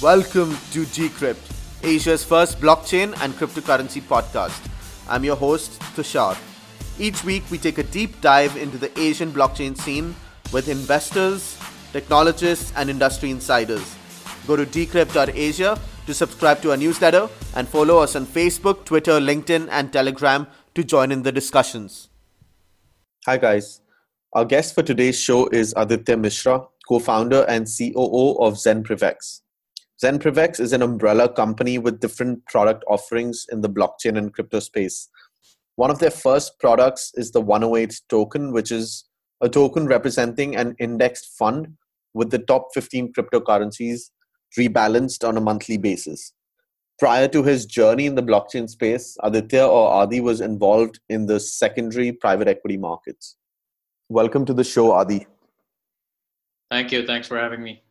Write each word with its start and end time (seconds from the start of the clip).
Welcome 0.00 0.56
to 0.70 0.84
Decrypt, 0.84 1.42
Asia's 1.82 2.22
first 2.22 2.60
blockchain 2.60 3.20
and 3.20 3.34
cryptocurrency 3.34 4.00
podcast. 4.00 4.70
I'm 5.08 5.24
your 5.24 5.34
host, 5.34 5.80
Tushar. 5.96 6.38
Each 7.00 7.24
week, 7.24 7.42
we 7.50 7.58
take 7.58 7.78
a 7.78 7.82
deep 7.82 8.20
dive 8.20 8.56
into 8.56 8.78
the 8.78 8.96
Asian 8.96 9.32
blockchain 9.32 9.76
scene 9.76 10.14
with 10.52 10.68
investors, 10.68 11.58
technologists, 11.92 12.72
and 12.76 12.88
industry 12.88 13.32
insiders. 13.32 13.96
Go 14.46 14.54
to 14.54 14.64
decrypt.asia 14.64 15.80
to 16.06 16.14
subscribe 16.14 16.62
to 16.62 16.70
our 16.70 16.76
newsletter 16.76 17.28
and 17.56 17.66
follow 17.68 17.98
us 17.98 18.14
on 18.14 18.24
Facebook, 18.24 18.84
Twitter, 18.84 19.18
LinkedIn, 19.18 19.66
and 19.68 19.92
Telegram 19.92 20.46
to 20.76 20.84
join 20.84 21.10
in 21.10 21.24
the 21.24 21.32
discussions. 21.32 22.08
Hi, 23.26 23.36
guys. 23.36 23.80
Our 24.32 24.44
guest 24.44 24.76
for 24.76 24.84
today's 24.84 25.18
show 25.18 25.48
is 25.48 25.74
Aditya 25.76 26.18
Mishra, 26.18 26.62
co 26.88 27.00
founder 27.00 27.44
and 27.48 27.66
COO 27.66 28.38
of 28.38 28.54
ZenPrivex. 28.54 29.40
ZenPrivex 30.02 30.60
is 30.60 30.72
an 30.72 30.82
umbrella 30.82 31.28
company 31.28 31.76
with 31.76 31.98
different 31.98 32.46
product 32.46 32.84
offerings 32.86 33.46
in 33.50 33.62
the 33.62 33.68
blockchain 33.68 34.16
and 34.16 34.32
crypto 34.32 34.60
space. 34.60 35.08
One 35.74 35.90
of 35.90 35.98
their 35.98 36.12
first 36.12 36.60
products 36.60 37.10
is 37.16 37.32
the 37.32 37.40
108 37.40 38.00
token, 38.08 38.52
which 38.52 38.70
is 38.70 39.08
a 39.40 39.48
token 39.48 39.86
representing 39.86 40.54
an 40.54 40.76
indexed 40.78 41.36
fund 41.36 41.76
with 42.14 42.30
the 42.30 42.38
top 42.38 42.68
15 42.74 43.12
cryptocurrencies 43.12 44.10
rebalanced 44.56 45.26
on 45.26 45.36
a 45.36 45.40
monthly 45.40 45.78
basis. 45.78 46.32
Prior 47.00 47.26
to 47.28 47.42
his 47.42 47.66
journey 47.66 48.06
in 48.06 48.14
the 48.14 48.22
blockchain 48.22 48.68
space, 48.68 49.16
Aditya 49.24 49.66
or 49.66 49.88
Adi 49.88 50.20
was 50.20 50.40
involved 50.40 51.00
in 51.08 51.26
the 51.26 51.40
secondary 51.40 52.12
private 52.12 52.46
equity 52.46 52.76
markets. 52.76 53.36
Welcome 54.08 54.44
to 54.44 54.54
the 54.54 54.64
show, 54.64 54.92
Adi. 54.92 55.26
Thank 56.70 56.92
you. 56.92 57.04
Thanks 57.04 57.26
for 57.26 57.36
having 57.36 57.62
me. 57.62 57.82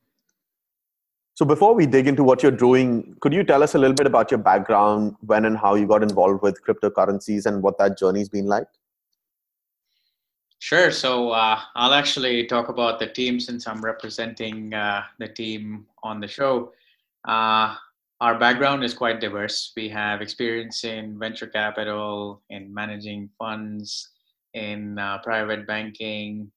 So, 1.37 1.45
before 1.45 1.75
we 1.75 1.85
dig 1.85 2.07
into 2.07 2.23
what 2.23 2.41
you're 2.41 2.51
doing, 2.51 3.15
could 3.21 3.31
you 3.31 3.43
tell 3.43 3.61
us 3.61 3.75
a 3.75 3.77
little 3.77 3.93
bit 3.93 4.07
about 4.07 4.31
your 4.31 4.39
background, 4.39 5.15
when 5.21 5.45
and 5.45 5.55
how 5.55 5.75
you 5.75 5.85
got 5.85 6.01
involved 6.01 6.41
with 6.41 6.59
cryptocurrencies, 6.65 7.45
and 7.45 7.61
what 7.61 7.77
that 7.77 7.95
journey's 7.95 8.27
been 8.27 8.47
like? 8.47 8.65
Sure. 10.57 10.89
So 10.89 11.29
uh, 11.29 11.59
I'll 11.75 11.93
actually 11.93 12.47
talk 12.47 12.69
about 12.69 12.97
the 12.97 13.05
team 13.05 13.39
since 13.39 13.67
I'm 13.67 13.85
representing 13.85 14.73
uh, 14.73 15.03
the 15.19 15.27
team 15.27 15.85
on 16.01 16.19
the 16.19 16.27
show. 16.27 16.73
Uh, 17.27 17.75
our 18.19 18.39
background 18.39 18.83
is 18.83 18.95
quite 18.95 19.21
diverse. 19.21 19.73
We 19.77 19.89
have 19.89 20.23
experience 20.23 20.85
in 20.85 21.19
venture 21.19 21.45
capital, 21.45 22.41
in 22.49 22.73
managing 22.73 23.29
funds, 23.37 24.09
in 24.55 24.97
uh, 24.97 25.19
private 25.19 25.67
banking, 25.67 26.51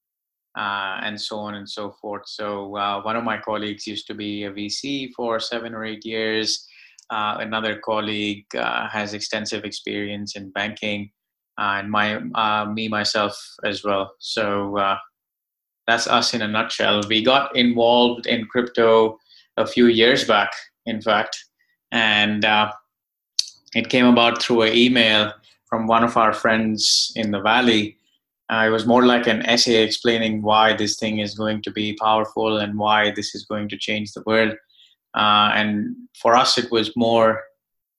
and 0.56 1.20
so 1.20 1.38
on 1.38 1.54
and 1.54 1.68
so 1.68 1.92
forth. 2.00 2.22
So 2.26 2.76
uh, 2.76 3.02
one 3.02 3.16
of 3.16 3.24
my 3.24 3.38
colleagues 3.38 3.86
used 3.86 4.06
to 4.08 4.14
be 4.14 4.44
a 4.44 4.50
VC 4.50 5.12
for 5.14 5.40
seven 5.40 5.74
or 5.74 5.84
eight 5.84 6.04
years. 6.04 6.66
another 7.10 7.78
colleague 7.78 8.46
has 8.54 9.14
extensive 9.14 9.64
experience 9.64 10.36
in 10.36 10.50
banking 10.50 11.10
and 11.60 11.90
my 11.90 12.16
uh, 12.34 12.64
me 12.64 12.88
myself 12.88 13.38
as 13.64 13.84
well. 13.84 14.14
So 14.18 14.76
uh, 14.78 14.96
that's 15.86 16.06
us 16.06 16.34
in 16.34 16.42
a 16.42 16.48
nutshell. 16.48 17.02
We 17.08 17.22
got 17.22 17.54
involved 17.54 18.26
in 18.26 18.46
crypto 18.46 19.18
a 19.56 19.66
few 19.66 19.86
years 19.86 20.24
back, 20.24 20.50
in 20.86 21.00
fact, 21.00 21.44
and 21.92 22.44
uh, 22.44 22.72
it 23.74 23.90
came 23.90 24.06
about 24.06 24.42
through 24.42 24.62
an 24.62 24.74
email 24.74 25.32
from 25.66 25.86
one 25.86 26.02
of 26.02 26.16
our 26.16 26.32
friends 26.32 27.12
in 27.14 27.30
the 27.30 27.40
valley. 27.40 27.98
Uh, 28.50 28.66
it 28.66 28.70
was 28.70 28.86
more 28.86 29.06
like 29.06 29.28
an 29.28 29.46
essay 29.46 29.82
explaining 29.82 30.42
why 30.42 30.72
this 30.72 30.96
thing 30.96 31.20
is 31.20 31.34
going 31.34 31.62
to 31.62 31.70
be 31.70 31.96
powerful 32.00 32.58
and 32.58 32.76
why 32.76 33.12
this 33.12 33.34
is 33.34 33.44
going 33.44 33.68
to 33.68 33.78
change 33.78 34.12
the 34.12 34.22
world. 34.26 34.52
Uh, 35.14 35.52
and 35.54 35.94
for 36.20 36.34
us, 36.34 36.58
it 36.58 36.70
was 36.72 36.90
more 36.96 37.42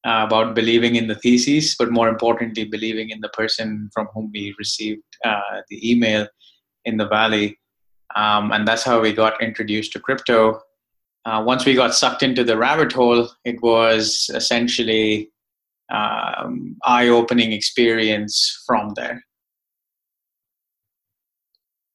uh, 0.05 0.25
about 0.27 0.53
believing 0.53 0.95
in 0.95 1.07
the 1.07 1.15
thesis, 1.15 1.75
but 1.77 1.91
more 1.91 2.09
importantly, 2.09 2.65
believing 2.65 3.11
in 3.11 3.21
the 3.21 3.29
person 3.29 3.89
from 3.93 4.07
whom 4.13 4.29
we 4.33 4.53
received 4.59 5.03
uh, 5.23 5.61
the 5.69 5.89
email 5.89 6.27
in 6.83 6.97
the 6.97 7.07
valley. 7.07 7.57
Um, 8.15 8.51
and 8.51 8.67
that's 8.67 8.83
how 8.83 8.99
we 8.99 9.13
got 9.13 9.41
introduced 9.41 9.93
to 9.93 9.99
crypto. 9.99 10.59
Uh, 11.23 11.41
once 11.45 11.65
we 11.65 11.75
got 11.75 11.93
sucked 11.93 12.23
into 12.23 12.43
the 12.43 12.57
rabbit 12.57 12.91
hole, 12.91 13.29
it 13.45 13.61
was 13.61 14.29
essentially 14.33 15.29
um, 15.93 16.75
eye-opening 16.83 17.53
experience 17.53 18.63
from 18.65 18.93
there. 18.95 19.23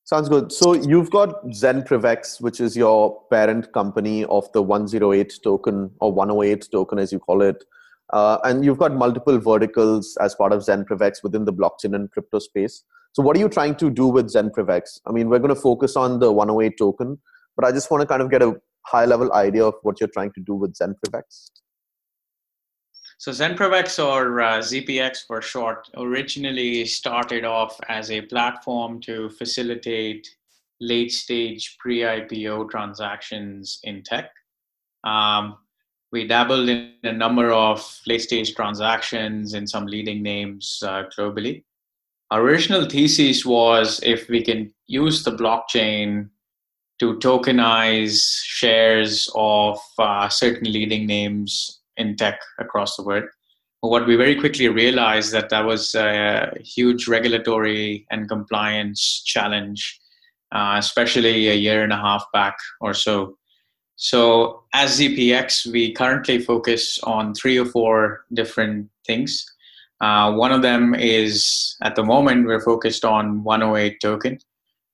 Sounds 0.06 0.28
good. 0.28 0.52
So 0.52 0.74
you've 0.74 1.10
got 1.10 1.44
ZenPrivex, 1.46 2.40
which 2.40 2.60
is 2.60 2.76
your 2.76 3.20
parent 3.28 3.72
company 3.72 4.24
of 4.26 4.50
the 4.52 4.62
108 4.62 5.40
token 5.42 5.90
or 5.98 6.12
108 6.12 6.68
token, 6.70 7.00
as 7.00 7.10
you 7.10 7.18
call 7.18 7.42
it. 7.42 7.64
Uh, 8.12 8.38
and 8.44 8.64
you've 8.64 8.78
got 8.78 8.94
multiple 8.94 9.40
verticals 9.40 10.16
as 10.20 10.32
part 10.36 10.52
of 10.52 10.62
ZenPrivex 10.62 11.24
within 11.24 11.44
the 11.44 11.52
blockchain 11.52 11.96
and 11.96 12.08
crypto 12.12 12.38
space. 12.38 12.84
So, 13.14 13.22
what 13.24 13.36
are 13.36 13.40
you 13.40 13.48
trying 13.48 13.74
to 13.76 13.90
do 13.90 14.06
with 14.06 14.32
ZenPrivex? 14.32 15.00
I 15.06 15.10
mean, 15.10 15.28
we're 15.28 15.40
going 15.40 15.52
to 15.52 15.60
focus 15.60 15.96
on 15.96 16.20
the 16.20 16.30
108 16.30 16.78
token, 16.78 17.18
but 17.56 17.64
I 17.64 17.72
just 17.72 17.90
want 17.90 18.02
to 18.02 18.06
kind 18.06 18.22
of 18.22 18.30
get 18.30 18.42
a 18.42 18.54
high 18.82 19.06
level 19.06 19.32
idea 19.32 19.64
of 19.64 19.74
what 19.82 19.98
you're 19.98 20.08
trying 20.14 20.30
to 20.34 20.40
do 20.40 20.54
with 20.54 20.72
ZenPrivex. 20.74 21.50
So, 23.18 23.30
ZenPrivex 23.30 24.04
or 24.04 24.40
uh, 24.40 24.58
ZPX 24.58 25.26
for 25.26 25.40
short 25.40 25.88
originally 25.96 26.84
started 26.84 27.46
off 27.46 27.80
as 27.88 28.10
a 28.10 28.20
platform 28.20 29.00
to 29.02 29.30
facilitate 29.30 30.28
late 30.80 31.10
stage 31.10 31.76
pre 31.78 32.00
IPO 32.00 32.70
transactions 32.70 33.80
in 33.84 34.02
tech. 34.02 34.30
Um, 35.04 35.56
we 36.12 36.26
dabbled 36.26 36.68
in 36.68 36.92
a 37.04 37.12
number 37.12 37.52
of 37.52 38.00
late 38.06 38.20
stage 38.20 38.54
transactions 38.54 39.54
in 39.54 39.66
some 39.66 39.86
leading 39.86 40.22
names 40.22 40.82
uh, 40.84 41.04
globally. 41.16 41.64
Our 42.30 42.42
original 42.42 42.86
thesis 42.86 43.46
was 43.46 43.98
if 44.02 44.28
we 44.28 44.42
can 44.42 44.74
use 44.88 45.24
the 45.24 45.32
blockchain 45.32 46.28
to 46.98 47.14
tokenize 47.14 48.42
shares 48.44 49.30
of 49.34 49.80
uh, 49.98 50.28
certain 50.28 50.70
leading 50.70 51.06
names 51.06 51.80
in 51.96 52.16
tech 52.16 52.40
across 52.58 52.96
the 52.96 53.02
world. 53.02 53.24
But 53.82 53.90
what 53.90 54.06
we 54.06 54.16
very 54.16 54.34
quickly 54.34 54.68
realized 54.68 55.32
that 55.32 55.50
that 55.50 55.64
was 55.64 55.94
a 55.94 56.52
huge 56.60 57.08
regulatory 57.08 58.06
and 58.10 58.28
compliance 58.28 59.22
challenge, 59.24 60.00
uh, 60.52 60.76
especially 60.78 61.48
a 61.48 61.54
year 61.54 61.82
and 61.82 61.92
a 61.92 61.96
half 61.96 62.24
back 62.32 62.56
or 62.80 62.94
so. 62.94 63.36
So, 63.96 64.64
as 64.74 65.00
ZPX, 65.00 65.72
we 65.72 65.92
currently 65.92 66.38
focus 66.38 66.98
on 67.02 67.34
three 67.34 67.58
or 67.58 67.64
four 67.64 68.24
different 68.34 68.90
things. 69.06 69.44
Uh, 70.00 70.34
one 70.34 70.52
of 70.52 70.60
them 70.60 70.94
is 70.94 71.76
at 71.82 71.96
the 71.96 72.04
moment 72.04 72.46
we're 72.46 72.60
focused 72.60 73.04
on 73.04 73.42
108 73.42 73.98
token. 74.02 74.38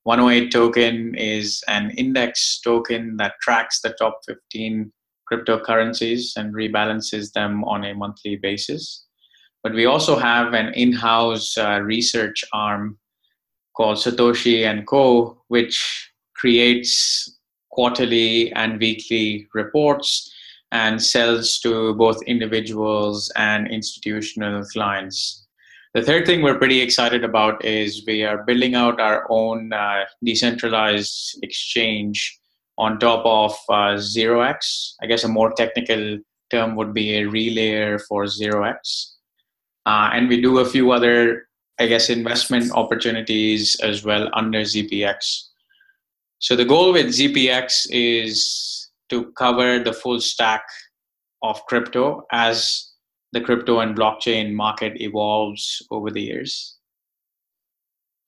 108 0.04 0.50
token 0.52 1.14
is 1.16 1.62
an 1.68 1.90
index 1.92 2.60
token 2.60 3.16
that 3.16 3.34
tracks 3.40 3.80
the 3.80 3.90
top 3.98 4.20
15 4.26 4.92
cryptocurrencies 5.32 6.36
and 6.36 6.54
rebalances 6.54 7.32
them 7.32 7.64
on 7.64 7.84
a 7.84 7.94
monthly 7.94 8.36
basis. 8.36 9.06
But 9.62 9.72
we 9.74 9.86
also 9.86 10.18
have 10.18 10.54
an 10.54 10.74
in 10.74 10.92
house 10.92 11.56
uh, 11.56 11.80
research 11.80 12.44
arm 12.52 12.98
called 13.76 13.96
Satoshi 13.96 14.66
and 14.66 14.86
Co., 14.86 15.42
which 15.48 16.10
creates 16.36 17.38
quarterly 17.70 18.52
and 18.52 18.78
weekly 18.78 19.48
reports 19.54 20.30
and 20.72 21.02
sells 21.02 21.58
to 21.60 21.94
both 21.94 22.22
individuals 22.22 23.30
and 23.36 23.70
institutional 23.70 24.64
clients. 24.64 25.46
The 25.94 26.02
third 26.02 26.26
thing 26.26 26.42
we're 26.42 26.58
pretty 26.58 26.80
excited 26.80 27.22
about 27.22 27.64
is 27.64 28.04
we 28.06 28.24
are 28.24 28.44
building 28.44 28.74
out 28.74 28.98
our 28.98 29.26
own 29.28 29.72
uh, 29.72 30.04
decentralized 30.24 31.38
exchange 31.42 32.38
on 32.78 32.98
top 32.98 33.24
of 33.24 33.52
uh, 33.68 33.96
0x. 33.98 34.94
I 35.02 35.06
guess 35.06 35.24
a 35.24 35.28
more 35.28 35.52
technical 35.52 36.18
term 36.50 36.76
would 36.76 36.94
be 36.94 37.16
a 37.16 37.24
relayer 37.24 38.00
for 38.08 38.24
0x. 38.24 39.12
Uh, 39.86 40.10
and 40.12 40.28
we 40.28 40.40
do 40.40 40.58
a 40.58 40.64
few 40.64 40.92
other, 40.92 41.48
I 41.78 41.86
guess, 41.86 42.08
investment 42.10 42.72
opportunities 42.72 43.78
as 43.80 44.04
well 44.04 44.28
under 44.32 44.60
ZPX. 44.60 45.48
So 46.38 46.56
the 46.56 46.64
goal 46.64 46.92
with 46.92 47.06
ZPX 47.06 47.86
is 47.90 48.90
to 49.10 49.32
cover 49.32 49.78
the 49.78 49.92
full 49.92 50.20
stack 50.20 50.64
of 51.42 51.64
crypto 51.66 52.26
as 52.32 52.90
the 53.32 53.40
crypto 53.40 53.80
and 53.80 53.96
blockchain 53.96 54.52
market 54.52 55.00
evolves 55.00 55.84
over 55.90 56.10
the 56.10 56.22
years. 56.22 56.76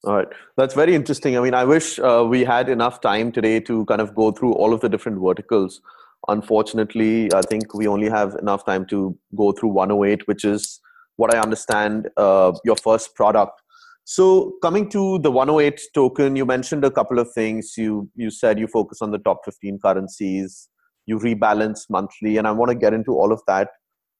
All 0.07 0.17
right, 0.17 0.29
that's 0.59 0.75
very 0.75 0.95
interesting. 0.95 1.37
I 1.39 1.41
mean, 1.41 1.55
I 1.55 1.65
wish 1.65 1.99
uh, 1.99 2.27
we 2.29 2.45
had 2.45 2.69
enough 2.69 3.01
time 3.01 3.33
today 3.33 3.59
to 3.61 3.87
kind 3.87 4.03
of 4.03 4.15
go 4.15 4.33
through 4.33 4.53
all 4.53 4.75
of 4.75 4.83
the 4.83 4.89
different 4.89 5.19
verticals. 5.19 5.81
Unfortunately, 6.29 7.33
I 7.33 7.41
think 7.41 7.73
we 7.73 7.87
only 7.87 8.11
have 8.11 8.35
enough 8.35 8.67
time 8.67 8.85
to 8.87 9.17
go 9.35 9.53
through 9.53 9.71
108, 9.71 10.29
which 10.29 10.45
is 10.45 10.81
what 11.17 11.35
I 11.35 11.39
understand 11.41 12.11
uh, 12.19 12.53
your 12.67 12.77
first 12.77 13.15
product. 13.15 13.63
So 14.05 14.55
coming 14.61 14.91
to 14.91 15.19
the 15.21 15.31
108 15.31 15.81
token, 15.95 16.37
you 16.37 16.45
mentioned 16.45 16.85
a 16.85 16.91
couple 16.91 17.19
of 17.19 17.33
things. 17.33 17.73
You 17.79 18.11
you 18.15 18.31
said 18.31 18.59
you 18.59 18.67
focus 18.67 19.01
on 19.01 19.11
the 19.11 19.19
top 19.19 19.45
15 19.47 19.79
currencies. 19.83 20.69
you 21.07 21.19
rebalance 21.19 21.81
monthly, 21.91 22.37
and 22.39 22.47
I 22.47 22.51
want 22.51 22.71
to 22.71 22.75
get 22.75 22.95
into 22.95 23.13
all 23.13 23.33
of 23.33 23.41
that. 23.47 23.69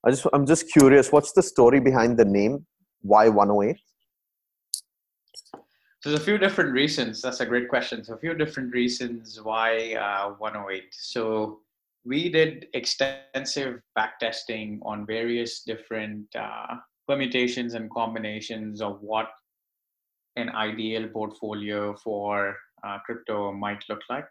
I 0.07 0.11
just 0.11 0.27
I'm 0.33 0.47
just 0.47 0.71
curious, 0.73 1.13
what's 1.13 1.33
the 1.33 1.43
story 1.43 1.81
behind 1.81 2.19
the 2.19 2.25
name? 2.25 2.67
Why 3.03 3.29
108? 3.29 3.79
There's 6.05 6.21
a 6.21 6.23
few 6.23 6.37
different 6.37 6.73
reasons. 6.73 7.23
That's 7.23 7.41
a 7.41 7.47
great 7.47 7.71
question. 7.71 8.05
So 8.05 8.13
a 8.13 8.19
few 8.19 8.35
different 8.35 8.75
reasons 8.75 9.41
why 9.43 9.95
uh, 9.95 10.35
108. 10.37 10.85
So 10.91 11.61
we 12.05 12.29
did 12.29 12.67
extensive 12.75 13.81
backtesting 13.97 14.81
on 14.83 15.07
various 15.07 15.63
different 15.63 16.27
uh, 16.37 16.77
permutations 17.09 17.73
and 17.73 17.91
combinations 17.91 18.83
of 18.83 19.01
what 19.01 19.31
an 20.37 20.51
ideal 20.51 21.09
portfolio 21.09 21.97
for 21.97 22.55
uh, 22.87 22.99
crypto 23.07 23.51
might 23.53 23.83
look 23.89 24.03
like. 24.11 24.29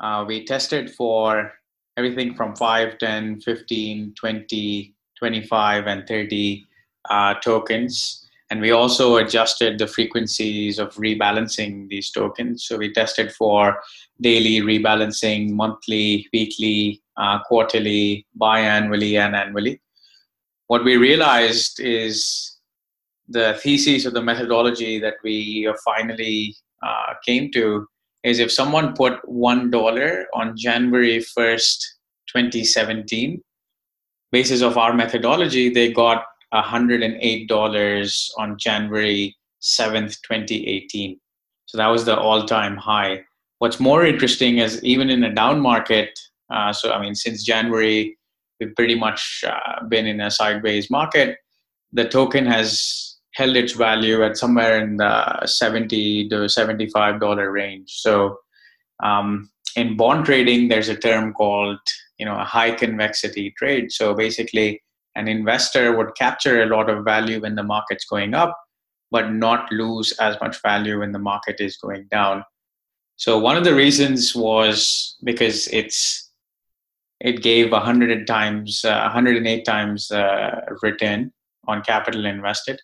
Uh, 0.00 0.24
we 0.26 0.44
tested 0.44 0.90
for 0.90 1.52
everything 1.96 2.34
from 2.34 2.56
5, 2.56 2.98
10, 2.98 3.42
15, 3.42 4.12
20, 4.18 4.94
25, 5.16 5.86
and 5.86 6.08
30 6.08 6.66
uh, 7.08 7.34
tokens 7.34 8.25
and 8.50 8.60
we 8.60 8.70
also 8.70 9.16
adjusted 9.16 9.78
the 9.78 9.86
frequencies 9.86 10.78
of 10.78 10.94
rebalancing 10.94 11.88
these 11.88 12.10
tokens. 12.10 12.64
So 12.64 12.76
we 12.76 12.92
tested 12.92 13.32
for 13.32 13.80
daily 14.20 14.60
rebalancing, 14.60 15.50
monthly, 15.50 16.28
weekly, 16.32 17.02
uh, 17.16 17.40
quarterly, 17.44 18.26
biannually, 18.40 19.18
and 19.18 19.34
annually. 19.34 19.80
What 20.68 20.84
we 20.84 20.96
realized 20.96 21.80
is 21.80 22.56
the 23.28 23.58
thesis 23.60 24.06
of 24.06 24.14
the 24.14 24.22
methodology 24.22 25.00
that 25.00 25.14
we 25.24 25.72
finally 25.84 26.54
uh, 26.82 27.14
came 27.24 27.50
to 27.52 27.86
is 28.22 28.38
if 28.38 28.52
someone 28.52 28.94
put 28.94 29.20
$1 29.24 30.24
on 30.34 30.56
January 30.56 31.18
1st, 31.36 31.78
2017, 32.28 33.42
basis 34.32 34.62
of 34.62 34.76
our 34.76 34.92
methodology, 34.92 35.68
they 35.68 35.92
got 35.92 36.24
$108 36.62 38.30
on 38.38 38.58
January 38.58 39.36
7th, 39.62 40.20
2018. 40.22 41.18
So 41.66 41.78
that 41.78 41.88
was 41.88 42.04
the 42.04 42.16
all 42.16 42.46
time 42.46 42.76
high. 42.76 43.24
What's 43.58 43.80
more 43.80 44.04
interesting 44.04 44.58
is 44.58 44.82
even 44.84 45.10
in 45.10 45.24
a 45.24 45.34
down 45.34 45.60
market, 45.60 46.18
uh, 46.52 46.72
so 46.72 46.92
I 46.92 47.00
mean, 47.00 47.14
since 47.14 47.42
January, 47.42 48.16
we've 48.60 48.74
pretty 48.76 48.94
much 48.94 49.44
uh, 49.46 49.84
been 49.88 50.06
in 50.06 50.20
a 50.20 50.30
sideways 50.30 50.90
market. 50.90 51.38
The 51.92 52.08
token 52.08 52.46
has 52.46 53.16
held 53.34 53.56
its 53.56 53.72
value 53.72 54.24
at 54.24 54.36
somewhere 54.36 54.80
in 54.82 54.96
the 54.96 55.46
70 55.46 56.28
to 56.28 56.36
$75 56.36 57.52
range. 57.52 57.90
So 57.90 58.38
um, 59.02 59.50
in 59.76 59.96
bond 59.96 60.24
trading, 60.24 60.68
there's 60.68 60.88
a 60.88 60.96
term 60.96 61.32
called 61.34 61.78
you 62.18 62.24
know 62.24 62.38
a 62.38 62.44
high 62.44 62.72
convexity 62.72 63.54
trade. 63.58 63.92
So 63.92 64.14
basically, 64.14 64.82
an 65.16 65.28
investor 65.28 65.96
would 65.96 66.14
capture 66.14 66.62
a 66.62 66.66
lot 66.66 66.88
of 66.88 67.04
value 67.04 67.40
when 67.40 67.54
the 67.54 67.62
market's 67.62 68.04
going 68.04 68.34
up, 68.34 68.56
but 69.10 69.32
not 69.32 69.72
lose 69.72 70.12
as 70.18 70.36
much 70.40 70.60
value 70.62 71.00
when 71.00 71.12
the 71.12 71.18
market 71.18 71.56
is 71.58 71.76
going 71.78 72.06
down. 72.10 72.44
So 73.16 73.38
one 73.38 73.56
of 73.56 73.64
the 73.64 73.74
reasons 73.74 74.36
was 74.36 75.16
because 75.24 75.68
it's 75.68 76.22
it 77.20 77.42
gave 77.42 77.72
100 77.72 78.26
times, 78.26 78.84
uh, 78.84 79.00
108 79.00 79.64
times 79.64 80.10
uh, 80.10 80.60
return 80.82 81.32
on 81.66 81.82
capital 81.82 82.26
invested. 82.26 82.78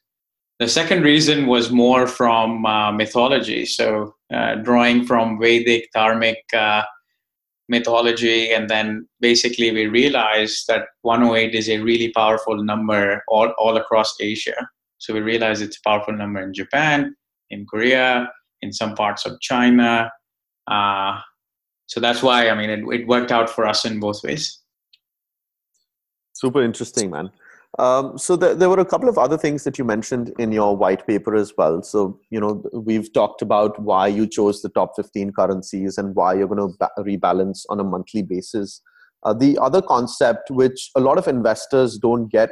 The 0.58 0.69
second 0.69 1.02
reason 1.02 1.46
was 1.46 1.70
more 1.70 2.06
from 2.06 2.64
uh, 2.64 2.93
mythology. 2.93 3.67
So 3.67 4.14
uh, 4.32 4.55
drawing 4.56 5.05
from 5.05 5.38
Vedic, 5.38 5.88
dharmic 5.94 6.37
uh, 6.55 6.82
mythology 7.69 8.53
and 8.53 8.69
then 8.69 9.06
basically 9.20 9.70
we 9.70 9.87
realized 9.87 10.67
that 10.69 10.82
108 11.03 11.55
is 11.55 11.69
a 11.69 11.79
really 11.79 12.11
powerful 12.12 12.62
number 12.62 13.23
all, 13.29 13.53
all 13.59 13.76
across 13.76 14.14
asia. 14.20 14.69
So 14.99 15.14
we 15.14 15.20
realized 15.20 15.62
it's 15.62 15.79
a 15.79 15.88
powerful 15.88 16.14
number 16.14 16.41
in 16.41 16.53
japan 16.55 17.14
in 17.50 17.67
korea 17.67 18.29
in 18.62 18.73
some 18.73 18.94
parts 18.94 19.26
of 19.26 19.41
china. 19.41 20.11
Uh, 20.70 21.19
so 21.87 22.00
that's 22.00 22.23
why 22.23 22.49
i 22.49 22.55
mean 22.55 22.70
it, 22.70 22.85
it 23.00 23.06
worked 23.06 23.32
out 23.32 23.49
for 23.49 23.67
us 23.67 23.85
in 23.85 24.00
both 24.00 24.23
ways. 24.23 24.61
Super 26.35 26.62
interesting 26.62 27.11
man 27.11 27.31
um, 27.79 28.19
so 28.19 28.37
the, 28.37 28.55
there 28.55 28.69
were 28.69 28.81
a 28.81 28.85
couple 28.85 29.09
of 29.09 29.17
other 29.17 29.39
things 29.39 29.65
that 29.65 29.79
you 29.79 29.85
mentioned 29.85 30.35
in 30.39 30.53
your 30.53 30.77
white 30.77 31.07
paper 31.07 31.35
as 31.35 31.55
well. 31.57 31.83
So 31.83 32.21
you 32.31 32.39
know 32.39 32.63
we've 32.73 33.13
talked 33.13 33.41
about 33.41 33.81
why 33.81 34.09
you 34.09 34.27
chose 34.27 34.61
the 34.61 34.69
top 34.69 34.93
15 34.97 35.33
currencies 35.33 35.97
and 35.97 36.15
why 36.15 36.35
you're 36.35 36.49
going 36.49 36.71
to 36.71 36.77
ba- 36.79 36.91
rebalance 36.99 37.65
on 37.71 37.81
a 37.81 37.85
monthly 37.85 38.23
basis. 38.23 38.83
Uh, 39.23 39.33
the 39.33 39.57
other 39.59 39.81
concept, 39.81 40.51
which 40.51 40.91
a 40.97 41.01
lot 41.01 41.17
of 41.17 41.29
investors 41.29 41.97
don't 41.97 42.29
get 42.29 42.51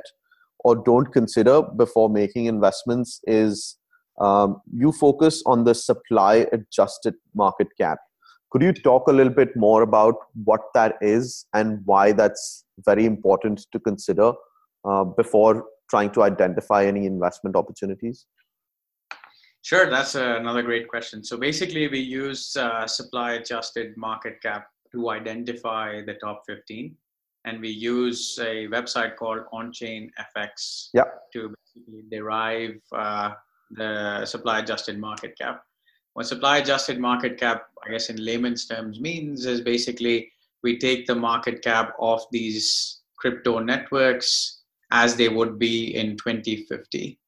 or 0.61 0.77
don't 0.77 1.13
consider 1.13 1.63
before 1.63 2.09
making 2.09 2.47
investments, 2.47 3.21
is 3.27 3.77
um, 4.21 4.61
you 4.73 4.93
focus 4.93 5.43
on 5.47 5.65
the 5.65 5.75
supply 5.75 6.47
adjusted 6.53 7.15
market 7.35 7.69
cap. 7.79 7.99
Could 8.51 8.63
you 8.63 8.73
talk 8.73 9.07
a 9.09 9.13
little 9.13 9.33
bit 9.33 9.57
more 9.57 9.83
about 9.83 10.15
what 10.45 10.61
that 10.75 10.97
is 11.01 11.47
and 11.55 11.81
why 11.85 12.13
that's 12.13 12.65
very 12.85 13.05
important 13.05 13.67
to 13.73 13.79
consider? 13.79 14.33
Uh, 14.85 15.05
before 15.05 15.67
trying 15.89 16.11
to 16.11 16.23
identify 16.23 16.85
any 16.85 17.07
investment 17.07 17.57
opportunities? 17.57 18.27
Sure, 19.63 19.91
that's 19.91 20.15
another 20.15 20.63
great 20.63 20.89
question. 20.89 21.23
So 21.23 21.37
basically, 21.37 21.87
we 21.89 21.99
use 21.99 22.57
uh, 22.57 22.87
supply 22.87 23.33
adjusted 23.33 23.97
market 23.97 24.41
cap 24.43 24.69
to 24.93 25.11
identify 25.11 26.01
the 26.05 26.15
top 26.15 26.43
15. 26.47 26.97
And 27.45 27.61
we 27.61 27.71
use 27.71 28.39
a 28.41 28.69
website 28.69 29.17
called 29.17 29.41
OnChain 29.53 30.11
FX 30.37 30.91
to 31.33 31.55
basically 31.75 32.05
derive 32.11 32.81
uh, 32.93 33.31
the 33.71 34.25
supply 34.27 34.61
adjusted 34.61 34.99
market 34.99 35.37
cap. 35.39 35.63
What 36.15 36.27
supply 36.27 36.59
adjusted 36.59 36.99
market 36.99 37.39
cap, 37.39 37.69
I 37.87 37.91
guess 37.91 38.11
in 38.11 38.23
layman's 38.23 38.67
terms, 38.67 39.01
means 39.01 39.47
is 39.47 39.61
basically 39.61 40.31
we 40.63 40.79
take 40.79 41.07
the 41.07 41.15
market 41.15 41.63
cap 41.63 41.95
of 42.01 42.23
these 42.33 43.01
crypto 43.17 43.59
networks 43.59 44.60
as 44.91 45.17
they 45.17 45.29
would 45.29 45.59
be 45.59 45.95
in 45.95 46.17
2050. 46.17 47.19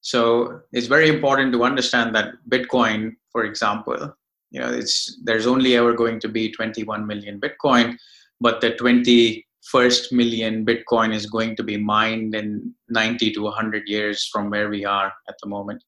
So 0.00 0.60
it's 0.72 0.86
very 0.86 1.08
important 1.08 1.52
to 1.52 1.64
understand 1.64 2.14
that 2.14 2.34
Bitcoin, 2.48 3.16
for 3.30 3.44
example, 3.44 4.14
you 4.50 4.60
know, 4.60 4.70
it's 4.70 5.20
there's 5.24 5.46
only 5.46 5.76
ever 5.76 5.92
going 5.92 6.20
to 6.20 6.28
be 6.28 6.50
21 6.52 7.06
million 7.06 7.40
Bitcoin, 7.40 7.96
but 8.40 8.60
the 8.60 8.72
21st 8.72 10.12
million 10.12 10.64
Bitcoin 10.64 11.14
is 11.14 11.26
going 11.26 11.56
to 11.56 11.62
be 11.62 11.76
mined 11.76 12.34
in 12.34 12.74
90 12.88 13.32
to 13.32 13.42
100 13.42 13.88
years 13.88 14.26
from 14.26 14.50
where 14.50 14.70
we 14.70 14.84
are 14.84 15.12
at 15.28 15.34
the 15.42 15.48
moment. 15.48 15.82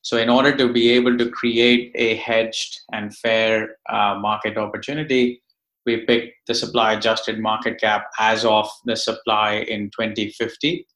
So, 0.00 0.16
in 0.16 0.28
order 0.28 0.56
to 0.56 0.72
be 0.72 0.90
able 0.90 1.16
to 1.18 1.30
create 1.30 1.92
a 1.94 2.16
hedged 2.16 2.80
and 2.92 3.16
fair 3.16 3.76
uh, 3.88 4.16
market 4.18 4.56
opportunity, 4.56 5.41
we 5.86 6.04
picked 6.04 6.34
the 6.46 6.54
supply 6.54 6.92
adjusted 6.92 7.38
market 7.38 7.80
cap 7.80 8.06
as 8.18 8.44
of 8.44 8.68
the 8.84 8.96
supply 8.96 9.64
in 9.68 9.90
2050 9.90 10.86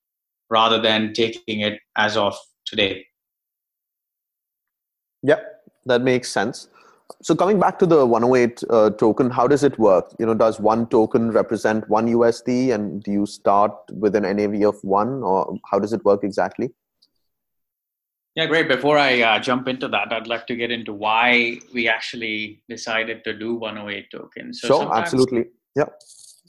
rather 0.51 0.81
than 0.81 1.13
taking 1.13 1.61
it 1.61 1.81
as 1.97 2.17
of 2.17 2.37
today. 2.65 3.05
Yep, 5.23 5.63
that 5.87 6.03
makes 6.03 6.29
sense. 6.29 6.69
So 7.23 7.35
coming 7.35 7.59
back 7.59 7.79
to 7.79 7.87
the 7.87 8.05
108 8.05 8.63
uh, 8.69 8.91
token, 8.91 9.31
how 9.31 9.47
does 9.47 9.63
it 9.65 9.79
work? 9.79 10.13
You 10.19 10.27
know, 10.27 10.35
does 10.35 10.61
one 10.61 10.89
token 10.89 11.31
represent 11.31 11.89
one 11.89 12.09
USD, 12.09 12.75
and 12.75 13.03
do 13.03 13.13
you 13.13 13.27
start 13.27 13.73
with 13.93 14.17
an 14.17 14.25
NAV 14.25 14.69
of 14.69 14.83
one, 14.83 15.23
or 15.23 15.57
how 15.71 15.79
does 15.79 15.93
it 15.93 16.05
work 16.05 16.25
exactly? 16.25 16.71
Yeah, 18.37 18.45
great. 18.45 18.69
Before 18.69 18.99
I 18.99 19.23
uh, 19.23 19.39
jump 19.39 19.67
into 19.67 19.89
that, 19.89 20.13
I'd 20.13 20.27
like 20.27 20.47
to 20.49 20.57
get 20.57 20.71
into 20.71 20.93
why 20.93 21.59
we 21.73 21.89
actually 21.89 22.63
decided 22.69 23.25
to 23.25 23.33
do 23.33 23.55
108 23.55 24.11
tokens. 24.11 24.61
So 24.61 24.69
sure, 24.69 24.95
absolutely. 24.95 25.47
Yeah. 25.75 25.87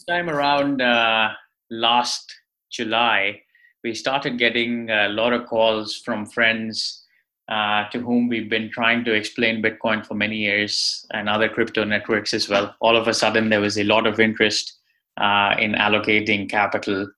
Time 0.10 0.30
around 0.30 0.82
uh, 0.82 1.30
last 1.72 2.30
July, 2.70 3.42
we 3.86 3.94
started 3.94 4.38
getting 4.38 4.90
a 4.90 5.08
lot 5.08 5.32
of 5.32 5.48
calls 5.48 5.96
from 5.96 6.26
friends 6.26 7.06
uh, 7.48 7.88
to 7.92 8.00
whom 8.00 8.28
we've 8.28 8.50
been 8.50 8.70
trying 8.70 9.06
to 9.06 9.14
explain 9.14 9.64
Bitcoin 9.64 10.06
for 10.06 10.14
many 10.14 10.36
years 10.36 11.06
and 11.14 11.30
other 11.30 11.48
crypto 11.48 11.86
networks 11.86 12.34
as 12.34 12.50
well. 12.50 12.76
All 12.82 12.98
of 12.98 13.08
a 13.08 13.14
sudden, 13.14 13.48
there 13.48 13.62
was 13.62 13.80
a 13.80 13.86
lot 13.86 14.06
of 14.06 14.20
interest 14.20 14.74
uh, 15.16 15.56
in 15.58 15.72
allocating 15.72 16.50
capital. 16.50 17.10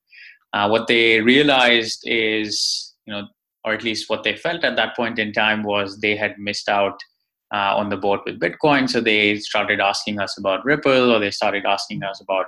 Uh, 0.53 0.67
what 0.67 0.85
they 0.85 1.21
realized 1.21 2.03
is, 2.05 2.93
you 3.07 3.13
know, 3.13 3.27
or 3.63 3.73
at 3.73 3.83
least 3.83 4.09
what 4.09 4.23
they 4.23 4.35
felt 4.35 4.63
at 4.63 4.75
that 4.75 4.95
point 4.95 5.19
in 5.19 5.33
time 5.33 5.63
was 5.63 5.99
they 5.99 6.15
had 6.15 6.37
missed 6.39 6.69
out 6.69 6.99
uh, 7.53 7.75
on 7.75 7.89
the 7.89 7.97
boat 7.97 8.21
with 8.25 8.39
Bitcoin. 8.39 8.89
So 8.89 9.01
they 9.01 9.37
started 9.39 9.79
asking 9.79 10.19
us 10.19 10.37
about 10.37 10.63
Ripple, 10.63 11.11
or 11.11 11.19
they 11.19 11.31
started 11.31 11.65
asking 11.65 12.03
us 12.03 12.21
about 12.21 12.45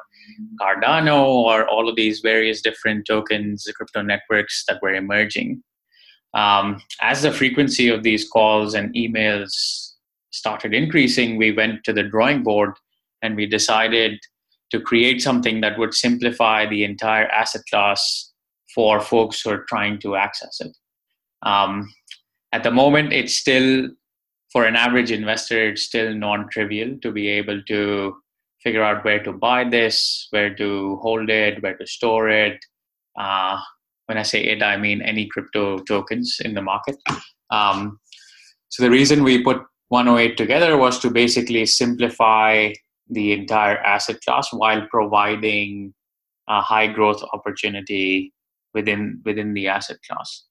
Cardano, 0.61 1.25
or 1.25 1.67
all 1.67 1.89
of 1.89 1.95
these 1.95 2.19
various 2.19 2.61
different 2.61 3.05
tokens, 3.05 3.67
crypto 3.75 4.01
networks 4.01 4.63
that 4.67 4.81
were 4.81 4.93
emerging. 4.93 5.63
Um, 6.33 6.81
as 7.01 7.23
the 7.23 7.31
frequency 7.31 7.89
of 7.89 8.03
these 8.03 8.29
calls 8.29 8.73
and 8.73 8.93
emails 8.93 9.49
started 10.31 10.73
increasing, 10.73 11.37
we 11.37 11.51
went 11.51 11.83
to 11.83 11.93
the 11.93 12.03
drawing 12.03 12.43
board 12.43 12.73
and 13.21 13.35
we 13.35 13.45
decided 13.45 14.19
to 14.71 14.79
create 14.79 15.21
something 15.21 15.61
that 15.61 15.77
would 15.77 15.93
simplify 15.93 16.65
the 16.65 16.85
entire 16.85 17.27
asset 17.27 17.61
class 17.69 18.31
for 18.73 19.01
folks 19.01 19.41
who 19.41 19.49
are 19.49 19.65
trying 19.67 19.99
to 19.99 20.15
access 20.15 20.61
it. 20.61 20.75
Um, 21.43 21.91
at 22.51 22.63
the 22.63 22.71
moment, 22.71 23.13
it's 23.13 23.35
still 23.35 23.89
for 24.51 24.65
an 24.65 24.75
average 24.75 25.11
investor, 25.11 25.69
it's 25.69 25.83
still 25.83 26.13
non-trivial 26.13 26.97
to 27.01 27.11
be 27.11 27.29
able 27.29 27.61
to 27.63 28.15
figure 28.61 28.83
out 28.83 29.03
where 29.03 29.23
to 29.23 29.31
buy 29.31 29.63
this, 29.63 30.27
where 30.31 30.53
to 30.55 30.97
hold 30.97 31.29
it, 31.29 31.63
where 31.63 31.77
to 31.77 31.87
store 31.87 32.29
it. 32.29 32.59
Uh, 33.17 33.59
when 34.07 34.17
I 34.17 34.23
say 34.23 34.43
it, 34.43 34.61
I 34.61 34.77
mean 34.77 35.01
any 35.01 35.27
crypto 35.27 35.79
tokens 35.79 36.41
in 36.43 36.53
the 36.53 36.61
market. 36.61 36.97
Um, 37.49 37.99
so 38.69 38.83
the 38.83 38.91
reason 38.91 39.23
we 39.23 39.43
put 39.43 39.61
108 39.89 40.37
together 40.37 40.77
was 40.77 40.99
to 40.99 41.09
basically 41.09 41.65
simplify 41.65 42.71
the 43.09 43.33
entire 43.33 43.77
asset 43.77 44.21
class 44.21 44.51
while 44.53 44.87
providing 44.89 45.93
a 46.47 46.61
high 46.61 46.87
growth 46.87 47.21
opportunity 47.33 48.33
within 48.73 49.21
within 49.25 49.53
the 49.53 49.67
asset 49.67 49.97
class. 50.09 50.45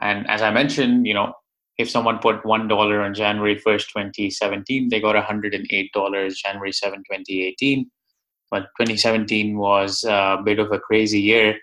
And 0.00 0.28
as 0.28 0.42
I 0.42 0.50
mentioned, 0.50 1.06
you 1.06 1.14
know, 1.14 1.32
if 1.78 1.88
someone 1.88 2.18
put 2.18 2.44
one 2.44 2.66
dollar 2.66 3.00
on 3.02 3.14
January 3.14 3.56
1st, 3.56 3.86
2017, 3.88 4.88
they 4.88 5.00
got 5.00 5.14
$108 5.14 6.34
January 6.34 6.72
7, 6.72 6.98
2018. 6.98 7.90
But 8.50 8.62
2017 8.80 9.58
was 9.58 10.04
a 10.04 10.38
bit 10.44 10.58
of 10.58 10.72
a 10.72 10.78
crazy 10.78 11.20
year, 11.20 11.58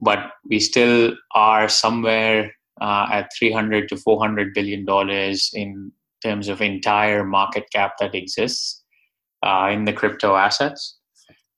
but 0.00 0.32
we 0.48 0.60
still 0.60 1.16
are 1.34 1.68
somewhere 1.68 2.52
uh, 2.80 3.08
at 3.10 3.30
300 3.38 3.88
to 3.88 3.96
400 3.96 4.52
billion 4.54 4.84
dollars 4.84 5.50
in 5.54 5.92
terms 6.22 6.48
of 6.48 6.60
entire 6.60 7.24
market 7.24 7.64
cap 7.72 7.94
that 8.00 8.14
exists 8.14 8.82
uh, 9.42 9.68
in 9.72 9.84
the 9.84 9.92
crypto 9.92 10.36
assets. 10.36 10.95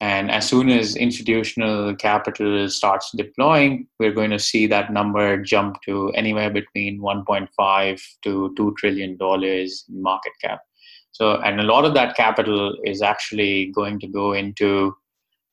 And 0.01 0.31
as 0.31 0.49
soon 0.49 0.69
as 0.69 0.95
institutional 0.95 1.95
capital 1.97 2.69
starts 2.69 3.11
deploying, 3.17 3.89
we're 3.99 4.13
going 4.13 4.31
to 4.31 4.39
see 4.39 4.69
that 4.69 4.93
number 4.93 5.43
jump 5.43 5.83
to 5.87 6.11
anywhere 6.11 6.51
between 6.51 7.01
1.5 7.01 8.03
to 8.23 8.55
2 8.57 8.75
trillion 8.79 9.17
dollars 9.17 9.85
market 9.89 10.33
cap. 10.41 10.61
So, 11.11 11.41
and 11.41 11.59
a 11.59 11.65
lot 11.65 11.85
of 11.85 11.95
that 11.95 12.17
capital 12.17 12.77
is 12.85 13.03
actually 13.03 13.73
going 13.75 13.99
to 14.01 14.07
go 14.07 14.35
into 14.35 14.97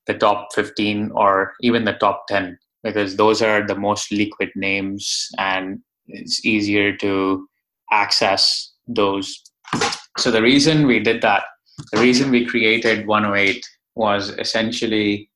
the 0.05 0.13
top 0.13 0.49
15 0.53 1.11
or 1.15 1.53
even 1.61 1.85
the 1.85 1.93
top 1.93 2.27
10 2.27 2.59
because 2.83 3.15
those 3.15 3.41
are 3.41 3.65
the 3.65 3.73
most 3.73 4.11
liquid 4.11 4.51
names 4.55 5.27
and 5.39 5.79
it's 6.07 6.45
easier 6.45 6.95
to 6.97 7.47
access 7.91 8.73
those. 8.87 9.41
So, 10.19 10.29
the 10.29 10.43
reason 10.43 10.85
we 10.85 10.99
did 10.99 11.23
that, 11.23 11.45
the 11.91 11.99
reason 11.99 12.29
we 12.29 12.45
created 12.45 13.07
108 13.07 13.65
was 13.95 14.29
essentially 14.37 15.29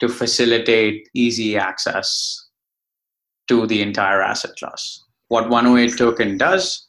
to 0.00 0.08
facilitate 0.08 1.08
easy 1.14 1.56
access 1.56 2.48
to 3.48 3.66
the 3.66 3.82
entire 3.82 4.22
asset 4.22 4.52
class. 4.58 5.04
What 5.28 5.48
108 5.48 5.98
token 5.98 6.38
does 6.38 6.86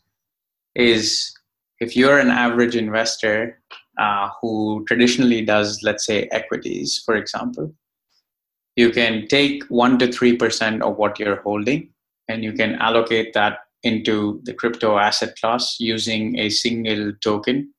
is 0.75 1.33
if 1.79 1.95
you're 1.95 2.19
an 2.19 2.29
average 2.29 2.75
investor 2.75 3.61
uh, 3.97 4.29
who 4.41 4.85
traditionally 4.87 5.43
does, 5.43 5.81
let's 5.83 6.05
say, 6.05 6.27
equities, 6.31 7.01
for 7.05 7.15
example, 7.15 7.73
you 8.75 8.91
can 8.91 9.27
take 9.27 9.67
1% 9.69 9.99
to 9.99 10.07
3% 10.07 10.81
of 10.81 10.97
what 10.97 11.19
you're 11.19 11.41
holding 11.41 11.89
and 12.29 12.43
you 12.43 12.53
can 12.53 12.75
allocate 12.75 13.33
that 13.33 13.59
into 13.83 14.39
the 14.43 14.53
crypto 14.53 14.97
asset 14.97 15.35
class 15.39 15.77
using 15.79 16.37
a 16.37 16.49
single 16.49 17.11
token 17.21 17.73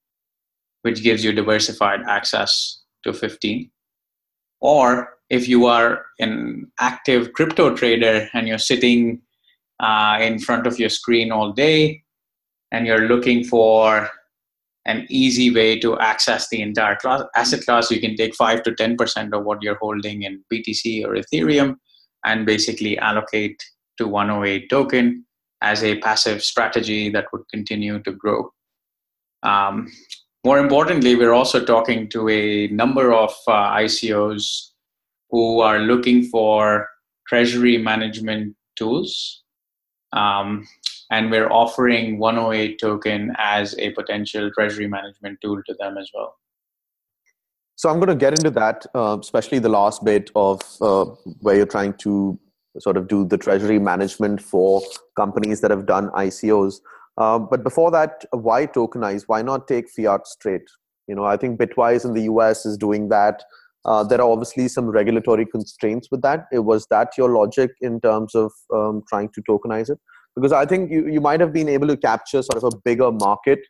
which 0.82 1.02
gives 1.02 1.25
you 1.25 1.32
diversified 1.32 2.00
access 2.08 2.82
to 3.04 3.12
15. 3.12 3.70
Or 4.60 5.08
if 5.30 5.49
you 5.49 5.66
are 5.66 6.06
an 6.18 6.70
active 6.78 7.32
crypto 7.32 7.75
trader 7.75 8.28
and 8.34 8.49
you're 8.49 8.58
sitting 8.58 9.22
uh, 9.80 10.18
in 10.20 10.38
front 10.38 10.66
of 10.66 10.78
your 10.78 10.90
screen 10.90 11.32
all 11.32 11.52
day 11.52 12.02
and 12.72 12.87
you're 12.87 13.08
looking 13.08 13.44
for 13.44 14.08
an 14.87 15.06
easy 15.08 15.54
way 15.54 15.78
to 15.78 15.99
access 15.99 16.49
the 16.49 16.60
entire 16.60 16.96
class, 16.96 17.22
asset 17.37 17.64
class, 17.64 17.90
you 17.90 18.00
can 18.00 18.16
take 18.16 18.34
5 18.34 18.62
to 18.64 18.72
10% 18.72 19.32
of 19.32 19.44
what 19.44 19.62
you're 19.62 19.78
holding 19.80 20.22
in 20.22 20.42
BTC 20.52 21.04
or 21.04 21.14
Ethereum 21.14 21.76
and 22.25 22.44
basically 22.44 22.99
allocate 22.99 23.62
to 23.99 24.08
108 24.08 24.68
token 24.68 25.25
as 25.62 25.84
a 25.84 25.99
passive 26.00 26.42
strategy 26.42 27.10
that 27.10 27.26
would 27.32 27.42
continue 27.52 28.02
to 28.02 28.12
grow. 28.12 28.50
Um, 29.42 29.90
more 30.44 30.59
importantly, 30.59 31.16
we're 31.16 31.32
also 31.32 31.64
talking 31.64 32.09
to 32.09 32.28
a 32.28 32.68
number 32.68 33.12
of 33.12 33.30
uh, 33.47 33.73
ICOs 33.73 34.70
who 35.30 35.61
are 35.61 35.80
looking 35.80 36.25
for 36.25 36.88
treasury 37.28 37.78
management 37.78 38.56
tools. 38.76 39.42
Um, 40.12 40.66
and 41.11 41.30
we're 41.30 41.50
offering 41.50 42.18
108 42.18 42.78
token 42.80 43.35
as 43.38 43.76
a 43.78 43.90
potential 43.90 44.50
treasury 44.52 44.88
management 44.88 45.38
tool 45.42 45.61
to 45.66 45.75
them 45.78 45.99
as 45.99 46.11
well. 46.14 46.37
So 47.76 47.88
I'm 47.88 47.97
going 47.97 48.09
to 48.09 48.14
get 48.14 48.38
into 48.38 48.50
that, 48.50 48.87
uh, 48.94 49.18
especially 49.20 49.59
the 49.59 49.68
last 49.68 50.04
bit 50.04 50.30
of 50.37 50.61
uh, 50.80 51.04
where 51.40 51.56
you're 51.56 51.66
trying 51.66 51.94
to 51.94 52.38
sort 52.78 52.97
of 52.97 53.09
do 53.09 53.25
the 53.25 53.38
treasury 53.38 53.78
management 53.78 54.40
for 54.40 54.82
companies 55.16 55.61
that 55.61 55.70
have 55.70 55.87
done 55.87 56.11
ICOs. 56.11 56.80
Uh, 57.19 57.38
but 57.38 57.62
before 57.62 57.90
that, 57.90 58.25
why 58.33 58.67
tokenize? 58.67 59.25
Why 59.26 59.43
not 59.43 59.69
take 59.69 59.90
fiat 59.90 60.26
straight? 60.26 60.62
You 61.07 61.14
know, 61.14 61.25
I 61.25 61.37
think 61.37 61.59
Bitwise 61.59 62.05
in 62.05 62.14
the 62.14 62.23
US 62.23 62.64
is 62.64 62.76
doing 62.76 63.09
that. 63.09 63.43
Uh, 63.85 64.05
there 64.05 64.21
are 64.21 64.31
obviously 64.31 64.69
some 64.69 64.87
regulatory 64.87 65.47
constraints 65.47 66.09
with 66.11 66.23
that. 66.23 66.47
It, 66.52 66.61
was 66.61 66.87
that 66.90 67.17
your 67.17 67.31
logic 67.31 67.71
in 67.81 68.00
terms 68.00 68.35
of 68.35 68.52
um, 68.75 69.02
trying 69.09 69.31
to 69.31 69.43
tokenize 69.43 69.90
it? 69.90 69.99
Because 70.37 70.52
I 70.52 70.67
think 70.67 70.90
you, 70.90 71.09
you 71.09 71.21
might 71.21 71.40
have 71.40 71.52
been 71.52 71.69
able 71.69 71.88
to 71.88 71.97
capture 71.97 72.43
sort 72.43 72.62
of 72.62 72.73
a 72.73 72.76
bigger 72.85 73.11
market 73.11 73.61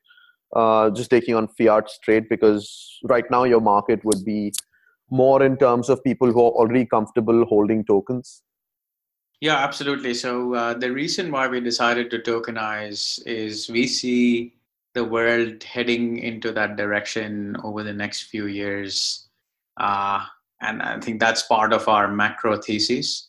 uh, 0.55 0.91
just 0.91 1.11
taking 1.11 1.35
on 1.35 1.49
fiat 1.49 1.89
straight 1.89 2.29
because 2.29 2.99
right 3.05 3.25
now 3.31 3.45
your 3.45 3.61
market 3.61 4.05
would 4.05 4.25
be 4.25 4.53
more 5.11 5.43
in 5.43 5.57
terms 5.57 5.89
of 5.89 6.03
people 6.05 6.33
who 6.33 6.41
are 6.41 6.53
already 6.53 6.85
comfortable 6.85 7.45
holding 7.45 7.85
tokens 7.85 8.43
yeah, 9.41 9.57
absolutely. 9.57 10.13
So 10.13 10.55
uh, 10.55 10.75
the 10.75 10.93
reason 10.93 11.31
why 11.31 11.49
we 11.49 11.61
decided 11.61 12.11
to 12.11 12.19
tokenize 12.19 13.25
is 13.27 13.71
we 13.71 13.87
see 13.87 14.55
the 14.93 15.05
world 15.05 15.63
heading 15.63 16.19
into 16.19 16.53
that 16.53 16.77
direction 16.77 17.57
over 17.65 17.83
the 17.83 17.93
next 17.93 18.25
few 18.25 18.47
years, 18.47 19.29
uh, 19.79 20.25
and 20.61 20.83
I 20.83 21.01
think 21.01 21.21
that's 21.21 21.43
part 21.43 21.73
of 21.73 21.89
our 21.89 22.09
macro 22.09 22.59
thesis. 22.59 23.29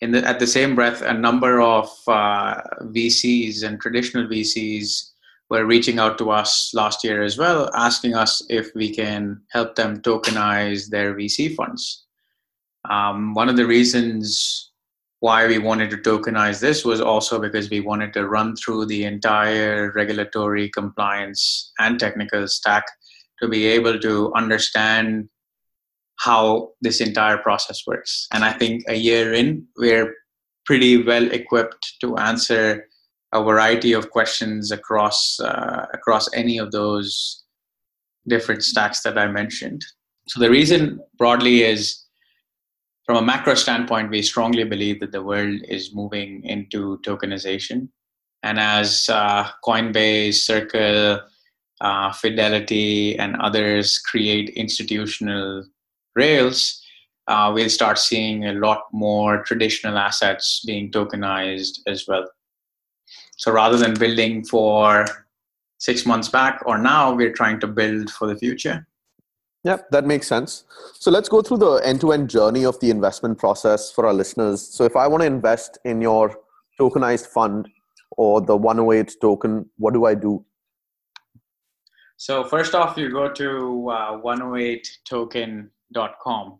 In 0.00 0.10
the, 0.10 0.26
at 0.26 0.38
the 0.38 0.46
same 0.46 0.74
breath, 0.74 1.02
a 1.02 1.12
number 1.12 1.60
of 1.60 1.86
uh, 2.08 2.60
VCs 2.84 3.62
and 3.62 3.80
traditional 3.80 4.26
VCs 4.26 5.10
were 5.50 5.66
reaching 5.66 5.98
out 5.98 6.16
to 6.16 6.30
us 6.30 6.72
last 6.72 7.04
year 7.04 7.22
as 7.22 7.36
well, 7.36 7.70
asking 7.74 8.14
us 8.14 8.42
if 8.48 8.74
we 8.74 8.92
can 8.92 9.40
help 9.50 9.74
them 9.74 10.00
tokenize 10.00 10.88
their 10.88 11.14
VC 11.14 11.54
funds. 11.54 12.06
Um, 12.88 13.34
one 13.34 13.50
of 13.50 13.56
the 13.56 13.66
reasons 13.66 14.71
why 15.22 15.46
we 15.46 15.56
wanted 15.56 15.88
to 15.88 15.96
tokenize 15.98 16.58
this 16.58 16.84
was 16.84 17.00
also 17.00 17.38
because 17.38 17.70
we 17.70 17.78
wanted 17.78 18.12
to 18.12 18.26
run 18.26 18.56
through 18.56 18.84
the 18.84 19.04
entire 19.04 19.92
regulatory 19.92 20.68
compliance 20.68 21.72
and 21.78 22.00
technical 22.00 22.48
stack 22.48 22.82
to 23.40 23.46
be 23.46 23.64
able 23.66 24.00
to 24.00 24.32
understand 24.34 25.28
how 26.18 26.70
this 26.80 27.00
entire 27.00 27.38
process 27.38 27.86
works. 27.86 28.26
And 28.32 28.44
I 28.44 28.52
think 28.52 28.82
a 28.88 28.94
year 28.94 29.32
in, 29.32 29.64
we're 29.76 30.12
pretty 30.66 31.04
well 31.04 31.30
equipped 31.30 31.94
to 32.00 32.16
answer 32.16 32.88
a 33.32 33.44
variety 33.44 33.92
of 33.92 34.10
questions 34.10 34.72
across 34.72 35.38
uh, 35.38 35.86
across 35.94 36.28
any 36.34 36.58
of 36.58 36.72
those 36.72 37.44
different 38.26 38.64
stacks 38.64 39.02
that 39.02 39.16
I 39.16 39.28
mentioned. 39.28 39.84
So 40.26 40.40
the 40.40 40.50
reason 40.50 40.98
broadly 41.16 41.62
is 41.62 42.01
from 43.04 43.16
a 43.16 43.22
macro 43.22 43.54
standpoint, 43.54 44.10
we 44.10 44.22
strongly 44.22 44.64
believe 44.64 45.00
that 45.00 45.12
the 45.12 45.22
world 45.22 45.60
is 45.68 45.94
moving 45.94 46.44
into 46.44 46.98
tokenization. 46.98 47.88
And 48.42 48.58
as 48.58 49.08
uh, 49.08 49.48
Coinbase, 49.64 50.34
Circle, 50.34 51.20
uh, 51.80 52.12
Fidelity, 52.12 53.18
and 53.18 53.36
others 53.36 53.98
create 53.98 54.50
institutional 54.50 55.64
rails, 56.14 56.80
uh, 57.26 57.50
we'll 57.54 57.70
start 57.70 57.98
seeing 57.98 58.46
a 58.46 58.52
lot 58.52 58.82
more 58.92 59.42
traditional 59.44 59.98
assets 59.98 60.62
being 60.66 60.90
tokenized 60.90 61.78
as 61.86 62.06
well. 62.06 62.28
So 63.36 63.52
rather 63.52 63.76
than 63.76 63.94
building 63.94 64.44
for 64.44 65.06
six 65.78 66.06
months 66.06 66.28
back 66.28 66.62
or 66.66 66.78
now, 66.78 67.12
we're 67.12 67.32
trying 67.32 67.58
to 67.60 67.66
build 67.66 68.10
for 68.10 68.28
the 68.28 68.36
future. 68.36 68.86
Yeah, 69.64 69.78
that 69.92 70.06
makes 70.06 70.26
sense. 70.26 70.64
So 70.94 71.08
let's 71.10 71.28
go 71.28 71.40
through 71.40 71.58
the 71.58 71.74
end 71.84 72.00
to 72.00 72.10
end 72.12 72.28
journey 72.28 72.64
of 72.64 72.80
the 72.80 72.90
investment 72.90 73.38
process 73.38 73.92
for 73.92 74.06
our 74.06 74.12
listeners. 74.12 74.60
So 74.60 74.82
if 74.84 74.96
I 74.96 75.06
want 75.06 75.22
to 75.22 75.26
invest 75.26 75.78
in 75.84 76.00
your 76.00 76.36
tokenized 76.80 77.28
fund 77.28 77.68
or 78.16 78.40
the 78.40 78.56
108 78.56 79.14
token, 79.20 79.70
what 79.78 79.94
do 79.94 80.04
I 80.04 80.14
do? 80.14 80.44
So 82.16 82.42
first 82.44 82.74
off, 82.74 82.96
you 82.96 83.10
go 83.10 83.28
to 83.28 83.90
uh, 83.90 84.20
108token.com. 84.20 86.58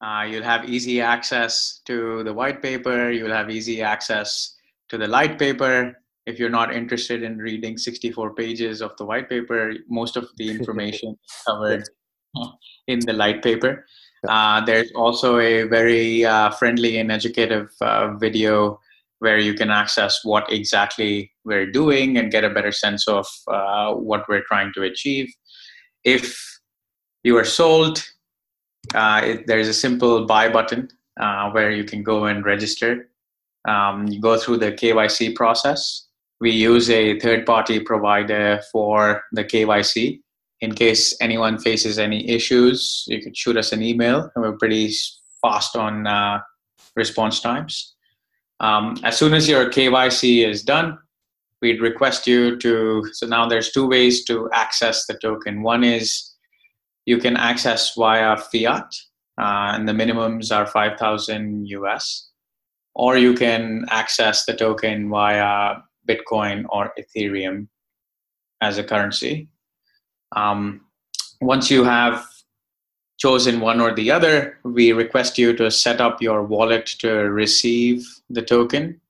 Uh, 0.00 0.26
you'll 0.28 0.42
have 0.42 0.68
easy 0.68 1.00
access 1.00 1.80
to 1.86 2.24
the 2.24 2.34
white 2.34 2.60
paper. 2.60 3.12
You'll 3.12 3.30
have 3.30 3.50
easy 3.50 3.82
access 3.82 4.56
to 4.88 4.98
the 4.98 5.06
light 5.06 5.38
paper. 5.38 5.96
If 6.26 6.40
you're 6.40 6.50
not 6.50 6.74
interested 6.74 7.22
in 7.22 7.38
reading 7.38 7.78
64 7.78 8.34
pages 8.34 8.80
of 8.80 8.96
the 8.96 9.04
white 9.04 9.28
paper, 9.28 9.74
most 9.88 10.16
of 10.16 10.28
the 10.38 10.50
information 10.56 11.10
is 11.10 11.42
covered 11.46 11.84
in 12.86 13.00
the 13.00 13.12
light 13.12 13.42
paper. 13.42 13.86
Uh, 14.28 14.64
there's 14.64 14.90
also 14.92 15.38
a 15.38 15.64
very 15.64 16.24
uh, 16.24 16.50
friendly 16.50 16.98
and 16.98 17.10
educative 17.10 17.70
uh, 17.80 18.14
video 18.18 18.78
where 19.18 19.38
you 19.38 19.54
can 19.54 19.70
access 19.70 20.24
what 20.24 20.52
exactly 20.52 21.30
we're 21.44 21.70
doing 21.70 22.16
and 22.18 22.32
get 22.32 22.44
a 22.44 22.50
better 22.50 22.72
sense 22.72 23.06
of 23.06 23.26
uh, 23.48 23.92
what 23.92 24.28
we're 24.28 24.42
trying 24.48 24.72
to 24.74 24.82
achieve. 24.82 25.32
If 26.04 26.36
you 27.22 27.36
are 27.36 27.44
sold, 27.44 28.04
uh, 28.94 29.20
it, 29.24 29.46
there's 29.46 29.68
a 29.68 29.74
simple 29.74 30.26
buy 30.26 30.48
button 30.48 30.88
uh, 31.20 31.50
where 31.50 31.70
you 31.70 31.84
can 31.84 32.02
go 32.02 32.24
and 32.24 32.44
register. 32.44 33.08
Um, 33.68 34.08
you 34.08 34.20
go 34.20 34.38
through 34.38 34.58
the 34.58 34.72
KYC 34.72 35.36
process. 35.36 36.08
We 36.40 36.50
use 36.50 36.90
a 36.90 37.20
third 37.20 37.46
party 37.46 37.78
provider 37.78 38.60
for 38.72 39.22
the 39.32 39.44
KYC. 39.44 40.20
In 40.62 40.72
case 40.72 41.14
anyone 41.20 41.58
faces 41.58 41.98
any 41.98 42.28
issues, 42.30 43.04
you 43.08 43.20
could 43.20 43.36
shoot 43.36 43.56
us 43.56 43.72
an 43.72 43.82
email, 43.82 44.30
we're 44.36 44.56
pretty 44.56 44.94
fast 45.42 45.74
on 45.74 46.06
uh, 46.06 46.38
response 46.94 47.40
times. 47.40 47.96
Um, 48.60 48.96
as 49.02 49.18
soon 49.18 49.34
as 49.34 49.48
your 49.48 49.68
KYC 49.68 50.48
is 50.48 50.62
done, 50.62 50.98
we'd 51.60 51.80
request 51.80 52.28
you 52.28 52.56
to. 52.58 53.04
So 53.12 53.26
now 53.26 53.48
there's 53.48 53.72
two 53.72 53.88
ways 53.88 54.24
to 54.26 54.48
access 54.52 55.04
the 55.06 55.14
token. 55.14 55.62
One 55.62 55.82
is 55.82 56.32
you 57.06 57.18
can 57.18 57.36
access 57.36 57.94
via 57.96 58.36
fiat, 58.36 58.94
uh, 59.40 59.74
and 59.74 59.88
the 59.88 59.92
minimums 59.92 60.54
are 60.54 60.66
5,000 60.66 61.66
US, 61.66 62.30
or 62.94 63.18
you 63.18 63.34
can 63.34 63.84
access 63.90 64.44
the 64.44 64.54
token 64.54 65.10
via 65.10 65.78
Bitcoin 66.08 66.66
or 66.70 66.92
Ethereum 66.96 67.66
as 68.60 68.78
a 68.78 68.84
currency. 68.84 69.48
Um, 70.34 70.82
once 71.40 71.70
you 71.70 71.84
have 71.84 72.24
chosen 73.18 73.60
one 73.60 73.80
or 73.80 73.94
the 73.94 74.10
other, 74.10 74.58
we 74.64 74.92
request 74.92 75.38
you 75.38 75.54
to 75.56 75.70
set 75.70 76.00
up 76.00 76.20
your 76.20 76.42
wallet 76.42 76.86
to 76.98 77.10
receive 77.30 78.06
the 78.30 78.42
token. 78.42 79.00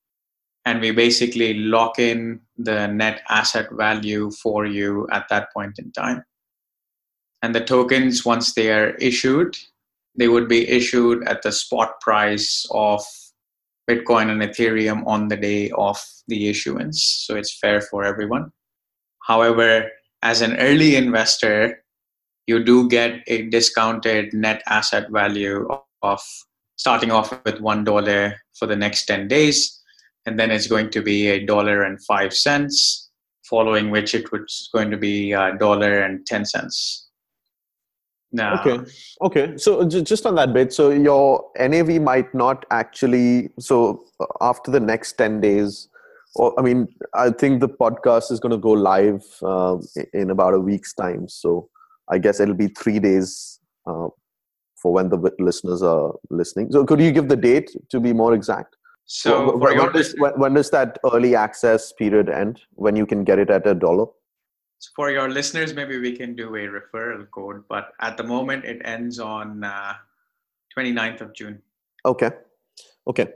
And 0.64 0.80
we 0.80 0.90
basically 0.92 1.54
lock 1.54 1.98
in 1.98 2.40
the 2.56 2.86
net 2.86 3.22
asset 3.28 3.68
value 3.72 4.30
for 4.30 4.66
you 4.66 5.08
at 5.10 5.28
that 5.30 5.52
point 5.52 5.78
in 5.78 5.90
time. 5.92 6.24
And 7.42 7.54
the 7.54 7.64
tokens, 7.64 8.24
once 8.24 8.54
they 8.54 8.70
are 8.70 8.90
issued, 8.96 9.56
they 10.16 10.28
would 10.28 10.48
be 10.48 10.68
issued 10.68 11.26
at 11.26 11.42
the 11.42 11.50
spot 11.50 12.00
price 12.00 12.66
of 12.70 13.02
Bitcoin 13.90 14.30
and 14.30 14.42
Ethereum 14.42 15.04
on 15.06 15.28
the 15.28 15.36
day 15.36 15.70
of 15.70 15.98
the 16.28 16.48
issuance. 16.48 17.02
So 17.26 17.34
it's 17.34 17.58
fair 17.58 17.80
for 17.80 18.04
everyone. 18.04 18.52
However, 19.26 19.90
as 20.22 20.40
an 20.40 20.56
early 20.56 20.96
investor, 20.96 21.82
you 22.46 22.62
do 22.64 22.88
get 22.88 23.22
a 23.26 23.42
discounted 23.50 24.32
net 24.32 24.62
asset 24.66 25.10
value 25.10 25.68
of 26.02 26.20
starting 26.76 27.10
off 27.10 27.32
with 27.44 27.60
one 27.60 27.84
dollar 27.84 28.36
for 28.58 28.66
the 28.66 28.76
next 28.76 29.06
10 29.06 29.28
days 29.28 29.80
and 30.26 30.38
then 30.38 30.50
it's 30.50 30.66
going 30.66 30.90
to 30.90 31.02
be 31.02 31.28
a 31.28 31.44
dollar 31.44 31.82
and 31.82 32.02
five 32.04 32.32
cents 32.32 33.10
following 33.44 33.90
which 33.90 34.14
it 34.14 34.30
was 34.32 34.68
going 34.72 34.90
to 34.90 34.96
be 34.96 35.32
a 35.32 35.56
dollar 35.58 36.00
and 36.00 36.26
10 36.26 36.44
cents. 36.44 37.08
Now 38.32 38.60
okay. 38.60 38.90
Okay. 39.20 39.56
So 39.58 39.86
just 39.86 40.24
on 40.24 40.34
that 40.36 40.52
bit 40.52 40.72
so 40.72 40.90
your 40.90 41.50
nav 41.58 41.88
might 42.00 42.34
not 42.34 42.64
actually 42.70 43.50
so 43.58 44.04
uh, 44.20 44.26
after 44.40 44.70
the 44.70 44.80
next 44.80 45.12
10 45.12 45.40
days 45.40 45.88
or 46.34 46.58
i 46.58 46.62
mean 46.62 46.86
i 47.14 47.30
think 47.30 47.60
the 47.60 47.68
podcast 47.68 48.30
is 48.30 48.40
going 48.40 48.50
to 48.50 48.58
go 48.58 48.70
live 48.70 49.24
uh, 49.42 49.76
in 50.12 50.30
about 50.30 50.54
a 50.54 50.60
week's 50.60 50.94
time 50.94 51.28
so 51.28 51.68
I 52.12 52.18
guess 52.18 52.40
it'll 52.40 52.54
be 52.54 52.68
three 52.68 52.98
days 52.98 53.60
uh, 53.86 54.08
for 54.76 54.92
when 54.92 55.08
the 55.08 55.16
listeners 55.38 55.82
are 55.82 56.14
listening. 56.30 56.70
So, 56.72 56.84
could 56.84 57.00
you 57.00 57.12
give 57.12 57.28
the 57.28 57.36
date 57.36 57.70
to 57.90 58.00
be 58.00 58.12
more 58.12 58.34
exact? 58.34 58.76
So, 59.04 59.56
when, 59.56 59.78
when, 59.78 59.92
does, 59.92 60.14
when, 60.18 60.32
when, 60.38 60.54
does, 60.54 60.70
that 60.70 60.98
early 61.12 61.34
access 61.34 61.92
period 61.92 62.28
end? 62.28 62.60
When 62.72 62.96
you 62.96 63.06
can 63.06 63.24
get 63.24 63.38
it 63.38 63.50
at 63.50 63.66
a 63.66 63.74
dollar? 63.74 64.06
So 64.78 64.90
for 64.96 65.10
your 65.10 65.30
listeners, 65.30 65.74
maybe 65.74 65.98
we 65.98 66.16
can 66.16 66.34
do 66.34 66.56
a 66.56 66.66
referral 66.66 67.30
code, 67.30 67.62
but 67.68 67.92
at 68.00 68.16
the 68.16 68.24
moment 68.24 68.64
it 68.64 68.82
ends 68.84 69.20
on 69.20 69.62
uh, 69.62 69.94
29th 70.76 71.20
of 71.20 71.34
June. 71.34 71.62
Okay. 72.04 72.30
Okay. 73.06 73.28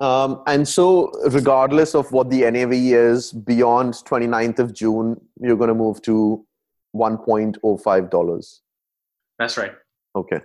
Um, 0.00 0.42
and 0.46 0.66
so, 0.66 1.12
regardless 1.30 1.94
of 1.94 2.10
what 2.10 2.28
the 2.28 2.50
NAV 2.50 2.72
is, 2.72 3.32
beyond 3.32 3.94
29th 3.94 4.58
of 4.58 4.74
June, 4.74 5.20
you're 5.40 5.56
going 5.56 5.68
to 5.68 5.74
move 5.74 6.02
to 6.02 6.44
$1.05. 6.96 8.60
That's 9.38 9.56
right. 9.56 9.72
Okay. 10.16 10.40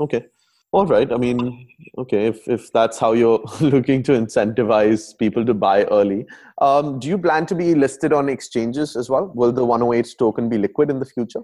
Okay. 0.00 0.24
All 0.70 0.86
right. 0.86 1.10
I 1.10 1.16
mean, 1.16 1.66
okay, 1.96 2.26
if, 2.26 2.46
if 2.46 2.70
that's 2.72 2.98
how 2.98 3.12
you're 3.12 3.42
looking 3.60 4.02
to 4.04 4.12
incentivize 4.12 5.16
people 5.18 5.44
to 5.46 5.54
buy 5.54 5.84
early, 5.84 6.26
um, 6.60 6.98
do 6.98 7.08
you 7.08 7.16
plan 7.16 7.46
to 7.46 7.54
be 7.54 7.74
listed 7.74 8.12
on 8.12 8.28
exchanges 8.28 8.94
as 8.94 9.08
well? 9.08 9.32
Will 9.34 9.52
the 9.52 9.64
108 9.64 10.14
token 10.18 10.48
be 10.48 10.58
liquid 10.58 10.90
in 10.90 10.98
the 10.98 11.06
future? 11.06 11.40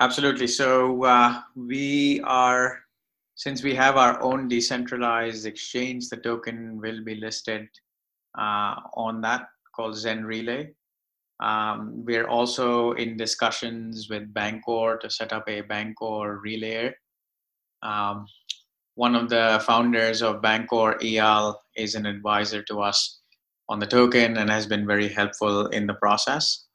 Absolutely. 0.00 0.46
So 0.46 1.02
uh, 1.02 1.40
we 1.56 2.20
are, 2.20 2.78
since 3.38 3.62
we 3.62 3.72
have 3.72 3.96
our 3.96 4.20
own 4.20 4.48
decentralized 4.48 5.46
exchange, 5.46 6.08
the 6.08 6.16
token 6.16 6.80
will 6.80 7.04
be 7.04 7.14
listed 7.14 7.68
uh, 8.36 8.74
on 8.94 9.20
that 9.20 9.46
called 9.74 9.96
Zen 9.96 10.24
Relay. 10.24 10.74
Um, 11.38 12.04
we're 12.04 12.26
also 12.26 12.92
in 12.92 13.16
discussions 13.16 14.08
with 14.10 14.34
Bancor 14.34 14.98
to 14.98 15.08
set 15.08 15.32
up 15.32 15.48
a 15.48 15.62
Bancor 15.62 16.40
relay. 16.42 16.92
Um, 17.84 18.26
one 18.96 19.14
of 19.14 19.28
the 19.28 19.62
founders 19.64 20.20
of 20.20 20.42
Bancor, 20.42 21.00
Eyal, 21.00 21.54
is 21.76 21.94
an 21.94 22.06
advisor 22.06 22.64
to 22.64 22.80
us 22.80 23.20
on 23.68 23.78
the 23.78 23.86
token 23.86 24.36
and 24.36 24.50
has 24.50 24.66
been 24.66 24.84
very 24.84 25.08
helpful 25.08 25.68
in 25.68 25.86
the 25.86 25.94
process. 25.94 26.66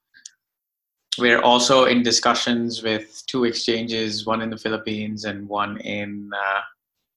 We're 1.18 1.40
also 1.40 1.84
in 1.84 2.02
discussions 2.02 2.82
with 2.82 3.22
two 3.26 3.44
exchanges, 3.44 4.26
one 4.26 4.42
in 4.42 4.50
the 4.50 4.56
Philippines 4.56 5.24
and 5.24 5.48
one 5.48 5.78
in 5.80 6.30
uh, 6.34 6.60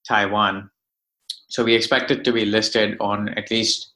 Taiwan. 0.07 0.69
So 1.47 1.63
we 1.63 1.73
expect 1.73 2.11
it 2.11 2.23
to 2.25 2.31
be 2.31 2.45
listed 2.45 2.97
on 2.99 3.29
at 3.29 3.49
least 3.49 3.93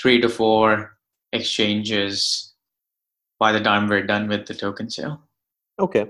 three 0.00 0.20
to 0.20 0.28
four 0.28 0.96
exchanges 1.32 2.54
by 3.38 3.52
the 3.52 3.60
time 3.60 3.88
we're 3.88 4.06
done 4.06 4.28
with 4.28 4.46
the 4.46 4.54
token 4.54 4.88
sale. 4.88 5.20
Okay. 5.78 6.06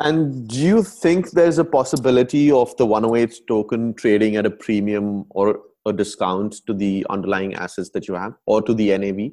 And 0.00 0.48
do 0.48 0.58
you 0.58 0.82
think 0.82 1.30
there's 1.30 1.58
a 1.58 1.64
possibility 1.64 2.50
of 2.50 2.76
the 2.76 2.86
108 2.86 3.46
token 3.46 3.94
trading 3.94 4.36
at 4.36 4.46
a 4.46 4.50
premium 4.50 5.26
or 5.30 5.60
a 5.86 5.92
discount 5.92 6.56
to 6.66 6.74
the 6.74 7.06
underlying 7.10 7.54
assets 7.54 7.90
that 7.90 8.08
you 8.08 8.14
have 8.14 8.34
or 8.46 8.62
to 8.62 8.74
the 8.74 8.96
NAV? 8.96 9.32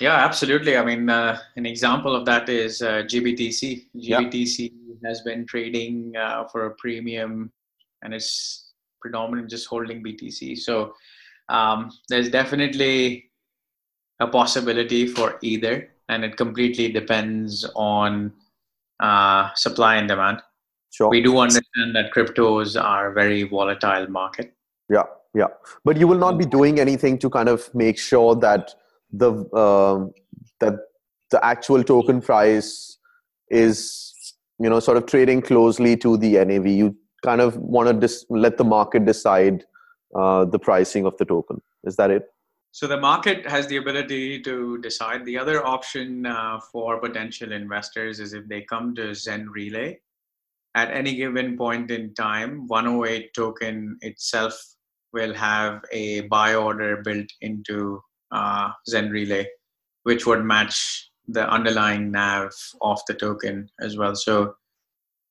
Yeah, 0.00 0.14
absolutely. 0.14 0.76
I 0.76 0.84
mean, 0.84 1.10
uh, 1.10 1.38
an 1.56 1.66
example 1.66 2.14
of 2.14 2.24
that 2.26 2.48
is 2.48 2.82
uh, 2.82 3.02
GBTC. 3.02 3.86
GBTC 3.96 4.70
yeah. 4.72 5.08
has 5.08 5.22
been 5.22 5.44
trading 5.44 6.14
uh, 6.16 6.44
for 6.44 6.66
a 6.66 6.74
premium 6.76 7.50
and 8.02 8.14
it's 8.14 8.72
predominantly 9.00 9.48
just 9.48 9.66
holding 9.66 10.02
BTC. 10.02 10.58
So 10.58 10.94
um, 11.48 11.90
there's 12.08 12.28
definitely 12.28 13.30
a 14.20 14.26
possibility 14.28 15.06
for 15.06 15.38
either 15.42 15.90
and 16.08 16.24
it 16.24 16.36
completely 16.36 16.92
depends 16.92 17.68
on 17.74 18.32
uh, 19.00 19.52
supply 19.54 19.96
and 19.96 20.08
demand. 20.08 20.42
Sure. 20.90 21.10
We 21.10 21.22
do 21.22 21.38
understand 21.38 21.94
that 21.94 22.12
cryptos 22.14 22.80
are 22.80 23.10
a 23.10 23.14
very 23.14 23.42
volatile 23.42 24.08
market. 24.08 24.54
Yeah, 24.88 25.02
yeah. 25.34 25.48
But 25.84 25.98
you 25.98 26.06
will 26.06 26.18
not 26.18 26.38
be 26.38 26.46
doing 26.46 26.80
anything 26.80 27.18
to 27.18 27.28
kind 27.28 27.48
of 27.48 27.72
make 27.74 27.98
sure 27.98 28.34
that 28.36 28.74
the 29.12 29.32
uh, 29.52 30.06
that 30.60 30.74
the 31.30 31.44
actual 31.44 31.82
token 31.84 32.20
price 32.20 32.98
is 33.50 34.34
you 34.58 34.68
know 34.68 34.80
sort 34.80 34.96
of 34.96 35.06
trading 35.06 35.42
closely 35.42 35.96
to 35.96 36.16
the 36.16 36.44
NAV. 36.44 36.66
You 36.66 36.96
kind 37.24 37.40
of 37.40 37.56
want 37.56 37.88
to 37.88 37.94
dis- 37.94 38.24
let 38.28 38.58
the 38.58 38.64
market 38.64 39.04
decide 39.04 39.64
uh, 40.14 40.44
the 40.44 40.58
pricing 40.58 41.06
of 41.06 41.16
the 41.18 41.24
token. 41.24 41.60
Is 41.84 41.96
that 41.96 42.10
it? 42.10 42.24
So 42.70 42.86
the 42.86 43.00
market 43.00 43.46
has 43.46 43.66
the 43.66 43.78
ability 43.78 44.40
to 44.42 44.78
decide. 44.78 45.24
The 45.24 45.38
other 45.38 45.66
option 45.66 46.26
uh, 46.26 46.60
for 46.70 47.00
potential 47.00 47.52
investors 47.52 48.20
is 48.20 48.34
if 48.34 48.46
they 48.46 48.62
come 48.62 48.94
to 48.96 49.14
Zen 49.14 49.48
Relay, 49.48 49.98
at 50.74 50.90
any 50.90 51.16
given 51.16 51.56
point 51.56 51.90
in 51.90 52.14
time, 52.14 52.66
108 52.68 53.32
token 53.34 53.98
itself 54.02 54.54
will 55.12 55.32
have 55.34 55.82
a 55.90 56.20
buy 56.22 56.54
order 56.54 57.02
built 57.02 57.28
into 57.40 58.02
uh, 58.30 58.70
Zen 58.88 59.10
Relay, 59.10 59.46
which 60.04 60.26
would 60.26 60.44
match 60.44 61.10
the 61.26 61.48
underlying 61.48 62.10
NAV 62.10 62.52
of 62.80 63.00
the 63.06 63.14
token 63.14 63.70
as 63.80 63.96
well. 63.96 64.14
So 64.14 64.54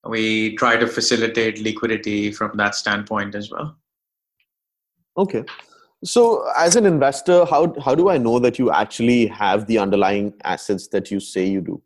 we 0.06 0.56
try 0.56 0.78
to 0.78 0.88
facilitate 0.88 1.60
liquidity 1.60 2.32
from 2.32 2.56
that 2.58 2.76
standpoint 2.76 3.36
as 3.36 3.52
well. 3.52 3.78
Okay. 5.18 5.44
So, 6.04 6.48
as 6.56 6.76
an 6.76 6.86
investor, 6.86 7.44
how 7.46 7.74
how 7.82 7.96
do 7.96 8.10
I 8.10 8.20
know 8.20 8.38
that 8.38 8.60
you 8.60 8.72
actually 8.72 9.26
have 9.28 9.66
the 9.66 9.80
underlying 9.80 10.34
assets 10.44 10.88
that 10.90 11.10
you 11.10 11.20
say 11.20 11.46
you 11.46 11.62
do? 11.62 11.82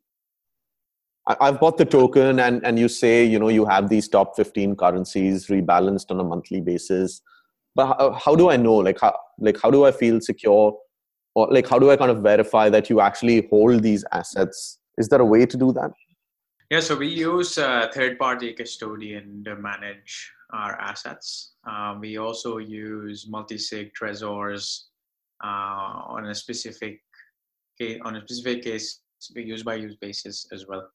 I've 1.28 1.60
bought 1.60 1.78
the 1.78 1.86
token, 1.86 2.40
and 2.40 2.66
and 2.66 2.78
you 2.78 2.90
say 2.90 3.24
you 3.24 3.40
know 3.40 3.48
you 3.48 3.66
have 3.66 3.88
these 3.88 4.10
top 4.10 4.36
fifteen 4.36 4.76
currencies 4.76 5.48
rebalanced 5.48 6.12
on 6.12 6.20
a 6.20 6.26
monthly 6.26 6.60
basis. 6.60 7.22
But 7.74 7.88
how, 7.88 8.12
how 8.12 8.36
do 8.36 8.50
I 8.50 8.58
know? 8.58 8.76
Like 8.76 9.00
how 9.00 9.18
like 9.40 9.62
how 9.62 9.72
do 9.72 9.86
I 9.86 9.94
feel 9.94 10.20
secure, 10.20 10.78
or 11.36 11.48
like 11.52 11.68
how 11.68 11.80
do 11.80 11.90
I 11.92 11.98
kind 11.98 12.12
of 12.12 12.22
verify 12.22 12.70
that 12.70 12.90
you 12.90 13.02
actually 13.02 13.48
hold 13.50 13.84
these 13.84 14.04
assets? 14.12 14.80
Is 14.98 15.08
there 15.08 15.22
a 15.22 15.26
way 15.26 15.46
to 15.46 15.58
do 15.58 15.72
that? 15.74 15.92
Yeah, 16.70 16.80
so 16.80 16.96
we 16.96 17.08
use 17.08 17.58
a 17.58 17.90
third-party 17.94 18.54
custodian 18.54 19.44
to 19.44 19.58
manage 19.58 20.32
our 20.54 20.80
assets. 20.80 21.54
Uh, 21.70 21.98
we 22.00 22.18
also 22.18 22.60
use 22.60 23.28
multi-sig 23.30 23.92
Trezors 23.94 24.84
uh, 25.44 26.02
on 26.06 26.28
a 26.28 26.36
specific 26.36 27.02
case, 27.78 28.00
on 28.06 28.16
a 28.16 28.22
specific 28.22 28.64
case 28.64 29.02
use 29.36 29.64
by 29.64 29.76
use 29.76 29.96
basis 29.98 30.48
as 30.52 30.66
well. 30.68 30.90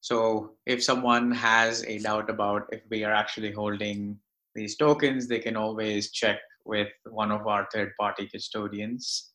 So 0.00 0.52
if 0.64 0.82
someone 0.82 1.30
has 1.32 1.84
a 1.84 1.98
doubt 1.98 2.30
about 2.30 2.68
if 2.70 2.82
we 2.90 3.04
are 3.04 3.12
actually 3.12 3.52
holding 3.52 4.16
these 4.54 4.76
tokens, 4.76 5.26
they 5.26 5.40
can 5.40 5.56
always 5.56 6.10
check 6.10 6.38
with 6.64 6.88
one 7.08 7.32
of 7.32 7.46
our 7.46 7.68
third-party 7.72 8.28
custodians. 8.28 9.32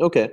Okay, 0.00 0.30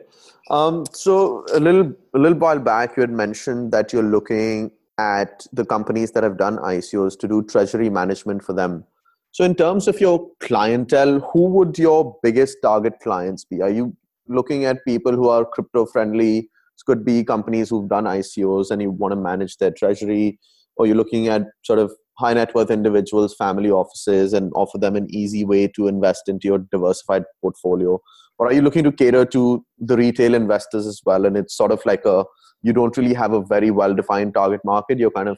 um, 0.50 0.86
so 0.92 1.46
a 1.54 1.60
little 1.60 1.94
a 2.14 2.20
little 2.20 2.38
while 2.38 2.60
back, 2.60 2.98
you 2.98 3.02
had 3.02 3.12
mentioned 3.12 3.72
that 3.72 3.94
you're 3.94 4.04
looking 4.04 4.72
at 4.98 5.48
the 5.54 5.66
companies 5.66 6.12
that 6.12 6.24
have 6.24 6.38
done 6.38 6.58
ICOs 6.58 7.18
to 7.20 7.28
do 7.28 7.44
treasury 7.44 7.90
management 7.90 8.44
for 8.44 8.54
them. 8.54 8.84
So, 9.32 9.44
in 9.46 9.56
terms 9.56 9.88
of 9.88 10.02
your 10.02 10.30
clientele, 10.42 11.20
who 11.20 11.50
would 11.50 11.80
your 11.80 12.18
biggest 12.22 12.58
target 12.62 13.00
clients 13.02 13.46
be? 13.46 13.62
Are 13.62 13.70
you 13.70 13.96
looking 14.28 14.66
at 14.66 14.84
people 14.86 15.14
who 15.14 15.30
are 15.30 15.46
crypto 15.46 15.86
friendly? 15.86 16.38
It 16.40 16.86
could 16.86 17.06
be 17.06 17.24
companies 17.24 17.70
who've 17.70 17.90
done 17.90 18.04
ICOs 18.04 18.70
and 18.70 18.82
you 18.82 18.92
want 18.92 19.14
to 19.14 19.16
manage 19.16 19.58
their 19.58 19.72
treasury, 19.72 20.40
or 20.76 20.86
you're 20.86 20.98
looking 20.98 21.30
at 21.30 21.44
sort 21.64 21.80
of 21.80 21.94
high 22.20 22.34
net 22.34 22.54
worth 22.54 22.70
individuals, 22.70 23.34
family 23.34 23.72
offices, 23.72 24.34
and 24.34 24.52
offer 24.56 24.78
them 24.78 24.96
an 24.96 25.08
easy 25.10 25.46
way 25.46 25.68
to 25.70 25.88
invest 25.88 26.28
into 26.28 26.48
your 26.48 26.60
diversified 26.60 27.24
portfolio? 27.42 28.00
Or 28.44 28.48
are 28.48 28.54
you 28.54 28.62
looking 28.62 28.84
to 28.84 28.92
cater 28.92 29.24
to 29.26 29.66
the 29.80 29.96
retail 29.96 30.34
investors 30.34 30.86
as 30.86 31.02
well? 31.06 31.26
And 31.26 31.38
it's 31.38 31.56
sort 31.56 31.72
of 31.72 31.82
like 31.86 32.04
a 32.06 32.26
you 32.62 32.74
don't 32.74 32.98
really 32.98 33.14
have 33.14 33.34
a 33.34 33.42
very 33.42 33.70
well 33.70 33.94
defined 33.94 34.34
target 34.34 34.62
market 34.64 34.98
you're 34.98 35.12
kind 35.12 35.30
of 35.30 35.38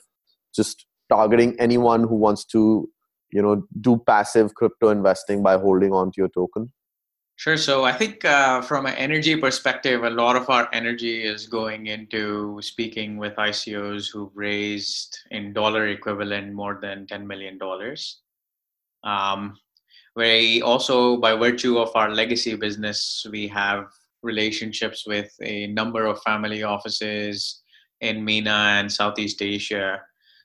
just 0.55 0.85
targeting 1.09 1.55
anyone 1.59 2.01
who 2.01 2.15
wants 2.15 2.45
to 2.45 2.89
you 3.31 3.41
know 3.41 3.63
do 3.81 4.01
passive 4.07 4.53
crypto 4.53 4.89
investing 4.89 5.43
by 5.43 5.57
holding 5.57 5.91
on 5.91 6.11
to 6.11 6.21
your 6.21 6.29
token 6.29 6.71
Sure. 7.37 7.57
So 7.57 7.83
I 7.83 7.91
think 7.91 8.23
uh, 8.23 8.61
from 8.61 8.85
an 8.85 8.93
energy 8.95 9.35
perspective, 9.35 10.05
a 10.05 10.09
lot 10.09 10.37
of 10.37 10.49
our 10.49 10.69
energy 10.71 11.25
is 11.25 11.47
going 11.47 11.87
into 11.87 12.61
speaking 12.61 13.17
with 13.17 13.35
ICOs 13.35 14.09
who've 14.09 14.31
raised 14.33 15.19
in 15.31 15.51
dollar 15.51 15.89
equivalent 15.89 16.53
more 16.53 16.79
than 16.81 17.05
$10 17.07 17.25
million. 17.25 17.59
Um, 19.03 19.57
we 20.15 20.61
also, 20.61 21.17
by 21.17 21.35
virtue 21.35 21.77
of 21.77 21.91
our 21.95 22.09
legacy 22.09 22.55
business, 22.55 23.25
we 23.31 23.47
have 23.49 23.85
relationships 24.23 25.05
with 25.05 25.31
a 25.41 25.67
number 25.67 26.05
of 26.05 26.21
family 26.23 26.63
offices 26.63 27.61
in 28.01 28.23
MENA 28.23 28.49
and 28.79 28.91
Southeast 28.91 29.41
Asia. 29.41 30.01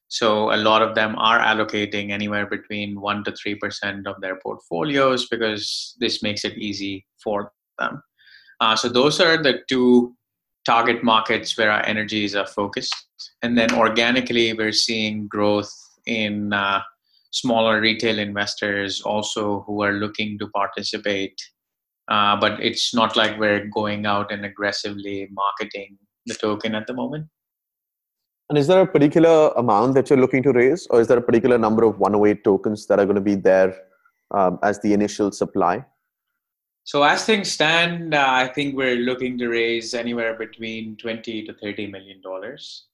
So 0.08 0.52
a 0.52 0.56
lot 0.56 0.82
of 0.82 0.94
them 0.94 1.14
are 1.16 1.38
allocating 1.38 2.10
anywhere 2.10 2.46
between 2.46 3.00
1 3.00 3.24
to 3.24 3.32
3% 3.32 4.06
of 4.06 4.20
their 4.20 4.36
portfolios 4.36 5.28
because 5.28 5.96
this 6.00 6.22
makes 6.22 6.44
it 6.44 6.58
easy 6.58 7.06
for 7.22 7.52
them. 7.78 8.02
Uh, 8.60 8.76
so 8.76 8.88
those 8.88 9.20
are 9.20 9.40
the 9.40 9.60
two 9.68 10.14
target 10.64 11.02
markets 11.02 11.56
where 11.56 11.70
our 11.70 11.84
energies 11.86 12.34
are 12.34 12.46
focused. 12.46 12.94
And 13.42 13.56
then 13.56 13.72
organically, 13.72 14.52
we're 14.52 14.72
seeing 14.72 15.28
growth 15.28 15.72
in 16.06 16.52
uh, 16.52 16.82
smaller 17.30 17.80
retail 17.80 18.18
investors 18.18 19.00
also 19.02 19.62
who 19.66 19.82
are 19.82 19.92
looking 19.92 20.38
to 20.38 20.48
participate 20.48 21.40
uh, 22.10 22.36
but 22.36 22.60
it's 22.60 22.92
not 22.92 23.16
like 23.16 23.38
we're 23.38 23.66
going 23.66 24.04
out 24.04 24.32
and 24.32 24.44
aggressively 24.44 25.28
marketing 25.30 25.96
the 26.26 26.34
token 26.34 26.74
at 26.74 26.86
the 26.86 26.92
moment. 26.92 27.26
And 28.48 28.58
is 28.58 28.66
there 28.66 28.80
a 28.80 28.86
particular 28.86 29.50
amount 29.56 29.94
that 29.94 30.10
you're 30.10 30.18
looking 30.18 30.42
to 30.42 30.52
raise, 30.52 30.88
or 30.88 31.00
is 31.00 31.06
there 31.06 31.18
a 31.18 31.22
particular 31.22 31.56
number 31.56 31.84
of 31.84 32.00
108 32.00 32.42
tokens 32.42 32.86
that 32.88 32.98
are 32.98 33.04
going 33.04 33.14
to 33.14 33.20
be 33.20 33.36
there 33.36 33.76
um, 34.32 34.58
as 34.64 34.80
the 34.80 34.92
initial 34.92 35.30
supply? 35.30 35.84
So 36.82 37.04
as 37.04 37.24
things 37.24 37.48
stand, 37.48 38.12
uh, 38.12 38.26
I 38.26 38.48
think 38.48 38.74
we're 38.74 38.96
looking 38.96 39.38
to 39.38 39.48
raise 39.48 39.94
anywhere 39.94 40.34
between 40.34 40.96
20 40.96 41.44
to 41.44 41.54
30 41.54 41.86
million 41.86 42.20
dollars. 42.20 42.86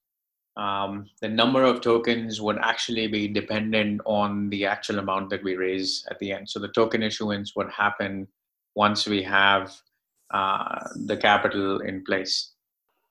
Um, 0.57 1.11
the 1.21 1.29
number 1.29 1.63
of 1.65 1.83
tokens 1.83 2.41
would 2.41 2.59
actually 2.59 3.09
be 3.09 3.29
dependent 3.29 4.01
on 4.07 4.49
the 4.49 4.65
actual 4.65 4.99
amount 4.99 5.29
that 5.31 5.45
we 5.45 5.55
raise 5.55 6.07
at 6.11 6.19
the 6.19 6.33
end. 6.33 6.49
So 6.49 6.59
the 6.59 6.69
token 6.69 7.03
issuance 7.03 7.55
would 7.57 7.71
happen 7.71 8.27
once 8.75 9.07
we 9.07 9.23
have 9.23 9.75
uh, 10.33 10.79
the 11.05 11.17
capital 11.17 11.81
in 11.81 12.05
place. 12.05 12.53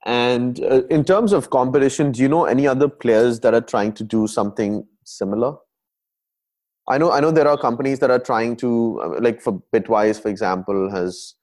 And 0.04 0.62
uh, 0.64 0.82
in 0.90 1.04
terms 1.04 1.32
of 1.32 1.50
competition, 1.50 2.12
do 2.12 2.20
you 2.22 2.28
know 2.28 2.44
any 2.44 2.66
other 2.66 2.88
players 2.88 3.40
that 3.40 3.54
are 3.54 3.60
trying 3.60 3.92
to 3.94 4.04
do 4.04 4.26
something 4.26 4.86
similar? 5.04 5.56
I 6.88 6.98
know, 6.98 7.10
I 7.10 7.20
know 7.20 7.30
there 7.30 7.48
are 7.48 7.56
companies 7.56 8.00
that 8.00 8.10
are 8.10 8.18
trying 8.18 8.56
to, 8.56 9.00
uh, 9.02 9.20
like 9.20 9.40
for 9.40 9.62
Bitwise, 9.72 10.20
for 10.20 10.28
example, 10.28 10.90
has 10.90 11.34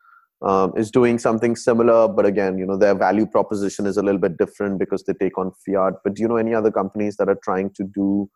um, 0.43 0.73
is 0.75 0.91
doing 0.91 1.17
something 1.17 1.55
similar, 1.55 2.07
but 2.07 2.25
again, 2.25 2.57
you 2.57 2.65
know, 2.65 2.77
their 2.77 2.95
value 2.95 3.25
proposition 3.25 3.85
is 3.85 3.97
a 3.97 4.03
little 4.03 4.19
bit 4.19 4.37
different 4.37 4.77
because 4.77 5.03
they 5.05 5.13
take 5.13 5.37
on 5.37 5.51
fiat. 5.65 5.93
But 6.03 6.15
do 6.15 6.21
you 6.21 6.27
know 6.27 6.35
any 6.35 6.53
other 6.53 6.71
companies 6.71 7.15
that 7.17 7.29
are 7.29 7.39
trying 7.43 7.71
to 7.75 7.83
do 7.83 8.29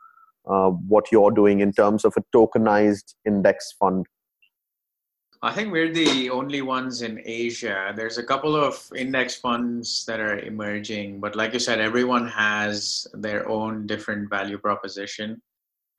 uh, 0.49 0.69
what 0.69 1.11
you're 1.11 1.31
doing 1.31 1.59
in 1.59 1.73
terms 1.73 2.05
of 2.05 2.13
a 2.15 2.23
tokenized 2.35 3.15
index 3.25 3.73
fund? 3.77 4.05
I 5.41 5.53
think 5.53 5.71
we're 5.71 5.93
the 5.93 6.29
only 6.31 6.61
ones 6.61 7.03
in 7.03 7.21
Asia. 7.23 7.93
There's 7.95 8.17
a 8.17 8.23
couple 8.23 8.55
of 8.55 8.81
index 8.95 9.35
funds 9.35 10.03
that 10.05 10.19
are 10.19 10.39
emerging, 10.39 11.19
but 11.19 11.35
like 11.35 11.53
you 11.53 11.59
said, 11.59 11.79
everyone 11.79 12.27
has 12.29 13.05
their 13.13 13.47
own 13.47 13.85
different 13.85 14.29
value 14.29 14.57
proposition. 14.57 15.39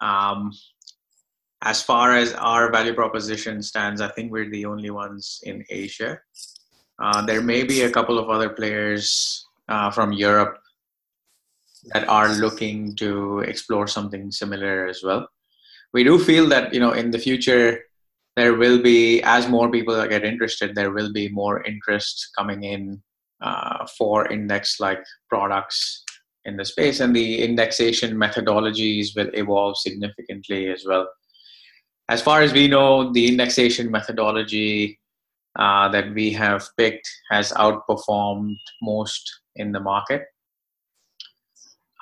Um, 0.01 0.53
as 1.63 1.83
far 1.83 2.17
as 2.17 2.35
our 2.35 2.71
value 2.71 2.95
proposition 2.95 3.63
stands, 3.63 4.01
I 4.01 4.09
think 4.09 4.31
we're 4.31 4.51
the 4.51 4.65
only 4.65 4.91
ones 4.91 5.41
in 5.43 5.65
Asia. 5.69 6.21
Uh, 7.03 7.25
there 7.25 7.43
may 7.43 7.65
be 7.65 7.83
a 7.83 7.91
couple 7.91 8.19
of 8.19 8.31
other 8.31 8.49
players 8.49 9.47
uh, 9.69 9.91
from 9.91 10.13
Europe 10.13 10.59
that 11.93 12.09
are 12.09 12.29
looking 12.35 12.95
to 12.97 13.41
explore 13.41 13.87
something 13.87 14.31
similar 14.31 14.87
as 14.87 15.03
well. 15.03 15.29
We 15.93 16.05
do 16.05 16.19
feel 16.19 16.49
that 16.49 16.75
you 16.75 16.81
know 16.81 16.93
in 16.93 17.11
the 17.11 17.19
future 17.19 17.81
there 18.37 18.55
will 18.55 18.81
be 18.81 19.21
as 19.23 19.49
more 19.49 19.69
people 19.69 19.95
get 20.07 20.25
interested 20.25 20.75
there 20.75 20.93
will 20.93 21.13
be 21.13 21.29
more 21.29 21.65
interest 21.65 22.31
coming 22.39 22.63
in 22.63 23.03
uh, 23.41 23.85
for 23.97 24.31
index 24.31 24.79
like 24.79 25.03
products 25.29 26.05
in 26.45 26.57
the 26.57 26.65
space 26.65 27.01
and 27.01 27.17
the 27.17 27.43
indexation 27.43 28.15
methodologies 28.15 29.17
will 29.17 29.31
evolve 29.35 29.77
significantly 29.77 30.69
as 30.69 30.85
well 30.87 31.09
as 32.09 32.23
far 32.23 32.41
as 32.43 32.53
we 32.53 32.69
know 32.69 33.13
the 33.13 33.29
indexation 33.29 33.91
methodology 33.91 34.99
uh, 35.59 35.89
that 35.89 36.13
we 36.15 36.33
have 36.33 36.69
picked 36.77 37.09
has 37.31 37.53
outperformed 37.53 38.57
most 38.83 39.41
in 39.57 39.73
the 39.73 39.81
market 39.81 40.23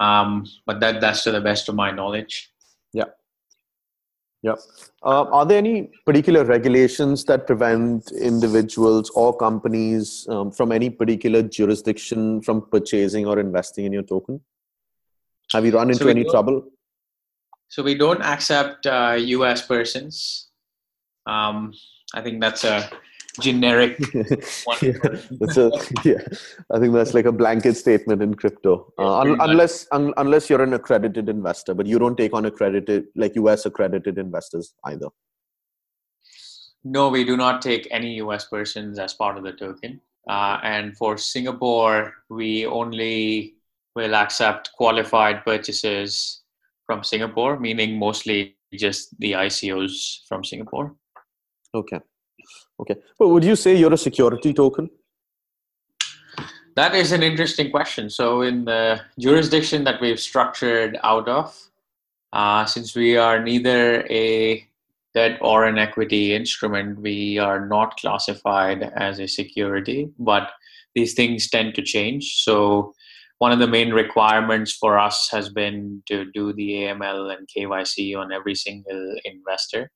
um, 0.01 0.47
but 0.67 0.81
that 0.81 1.01
that's 1.01 1.25
to 1.25 1.31
the 1.31 1.41
best 1.41 1.69
of 1.69 1.75
my 1.75 1.91
knowledge 1.91 2.51
yeah 2.93 3.05
yeah. 4.47 4.55
Uh, 5.03 5.25
are 5.25 5.45
there 5.45 5.59
any 5.59 5.91
particular 6.05 6.45
regulations 6.45 7.25
that 7.25 7.47
prevent 7.47 8.13
individuals 8.13 9.11
or 9.11 9.37
companies 9.37 10.27
um, 10.29 10.53
from 10.53 10.71
any 10.71 10.89
particular 10.89 11.43
jurisdiction 11.43 12.43
from 12.43 12.63
purchasing 12.71 13.27
or 13.27 13.41
investing 13.41 13.87
in 13.87 13.93
your 13.93 14.05
token? 14.05 14.41
Have 15.53 15.65
you 15.67 15.73
run 15.73 15.91
into 15.91 16.05
so 16.05 16.09
any 16.11 16.25
trouble? 16.25 16.65
So 17.77 17.83
we 17.83 17.95
don't 17.95 18.23
accept 18.23 18.87
uh, 18.87 19.19
U.S. 19.19 19.67
persons. 19.67 20.49
Um, 21.27 21.75
I 22.15 22.23
think 22.23 22.41
that's 22.41 22.65
a 22.65 22.89
generic 23.39 23.99
one. 24.65 24.79
yeah, 24.81 24.93
that's 25.33 25.59
a, 25.59 25.71
yeah, 26.03 26.23
I 26.73 26.79
think 26.79 26.95
that's 26.95 27.13
like 27.13 27.27
a 27.27 27.33
blanket 27.33 27.75
statement 27.75 28.23
in 28.23 28.33
crypto. 28.33 28.95
Uh, 28.99 29.19
un- 29.19 29.37
unless 29.41 29.87
un- 29.93 30.15
unless 30.17 30.49
you're 30.49 30.63
an 30.63 30.73
accredited 30.73 31.29
investor, 31.29 31.75
but 31.75 31.85
you 31.85 31.99
don't 31.99 32.17
take 32.17 32.33
on 32.33 32.47
accredited 32.47 33.09
like 33.15 33.37
US 33.37 33.67
accredited 33.67 34.17
investors 34.17 34.73
either. 34.85 35.09
No, 36.83 37.11
we 37.11 37.25
do 37.25 37.37
not 37.37 37.61
take 37.61 37.87
any 37.91 38.15
US 38.23 38.47
persons 38.47 38.99
as 38.99 39.13
part 39.13 39.37
of 39.37 39.45
the 39.45 39.53
token. 39.53 40.01
Uh, 40.27 40.61
and 40.63 40.97
for 40.97 41.19
Singapore, 41.19 42.15
we 42.31 42.65
only 42.65 43.57
will 43.95 44.15
accept 44.15 44.73
qualified 44.73 45.45
purchases 45.45 46.41
from 46.87 47.05
Singapore, 47.05 47.59
meaning 47.59 47.99
mostly 47.99 48.57
just 48.75 49.19
the 49.19 49.33
ICOs 49.33 50.27
from 50.29 50.45
Singapore. 50.45 50.95
Okay. 51.75 52.01
Okay. 52.81 52.97
But 53.19 53.29
would 53.29 53.45
you 53.45 53.57
say 53.57 53.77
you're 53.77 53.93
a 53.93 53.99
security 53.99 54.53
token? 54.53 54.89
That 56.77 56.95
is 56.95 57.13
an 57.13 57.23
interesting 57.23 57.71
question. 57.71 58.11
So, 58.11 58.43
in 58.43 58.67
the 58.67 59.01
jurisdiction 59.19 59.85
that 59.85 60.01
we've 60.01 60.21
structured 60.21 60.99
out 61.03 61.27
of, 61.27 61.59
uh, 62.35 62.67
since 62.67 62.95
we 62.95 63.17
are 63.17 63.43
neither 63.43 64.07
a 64.11 64.67
debt 65.15 65.39
or 65.41 65.65
an 65.65 65.79
equity 65.79 66.35
instrument, 66.35 67.01
we 67.01 67.39
are 67.39 67.67
not 67.67 67.97
classified 67.97 68.93
as 68.95 69.19
a 69.21 69.27
security, 69.27 70.11
but 70.19 70.51
these 70.95 71.15
things 71.15 71.49
tend 71.49 71.75
to 71.77 71.83
change. 71.83 72.43
So, 72.43 72.95
one 73.39 73.53
of 73.53 73.59
the 73.59 73.67
main 73.67 73.93
requirements 73.93 74.73
for 74.73 74.99
us 74.99 75.29
has 75.31 75.49
been 75.51 76.03
to 76.07 76.31
do 76.33 76.53
the 76.53 76.85
AML 76.85 77.37
and 77.37 77.49
KYC 77.49 78.17
on 78.17 78.33
every 78.33 78.55
single 78.55 79.15
investor, 79.25 79.91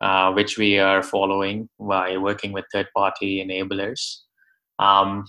uh, 0.00 0.32
which 0.32 0.58
we 0.58 0.78
are 0.78 1.02
following 1.02 1.68
by 1.78 2.16
working 2.16 2.52
with 2.52 2.64
third 2.72 2.88
party 2.94 3.44
enablers. 3.44 4.16
Um, 4.80 5.24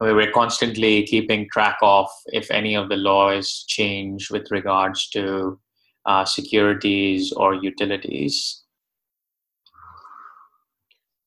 we 0.00 0.12
were 0.12 0.30
constantly 0.32 1.04
keeping 1.04 1.48
track 1.52 1.76
of 1.82 2.08
if 2.26 2.50
any 2.50 2.74
of 2.74 2.88
the 2.88 2.96
laws 2.96 3.64
change 3.68 4.30
with 4.30 4.50
regards 4.50 5.08
to 5.10 5.60
uh, 6.06 6.24
securities 6.24 7.32
or 7.32 7.54
utilities. 7.54 8.62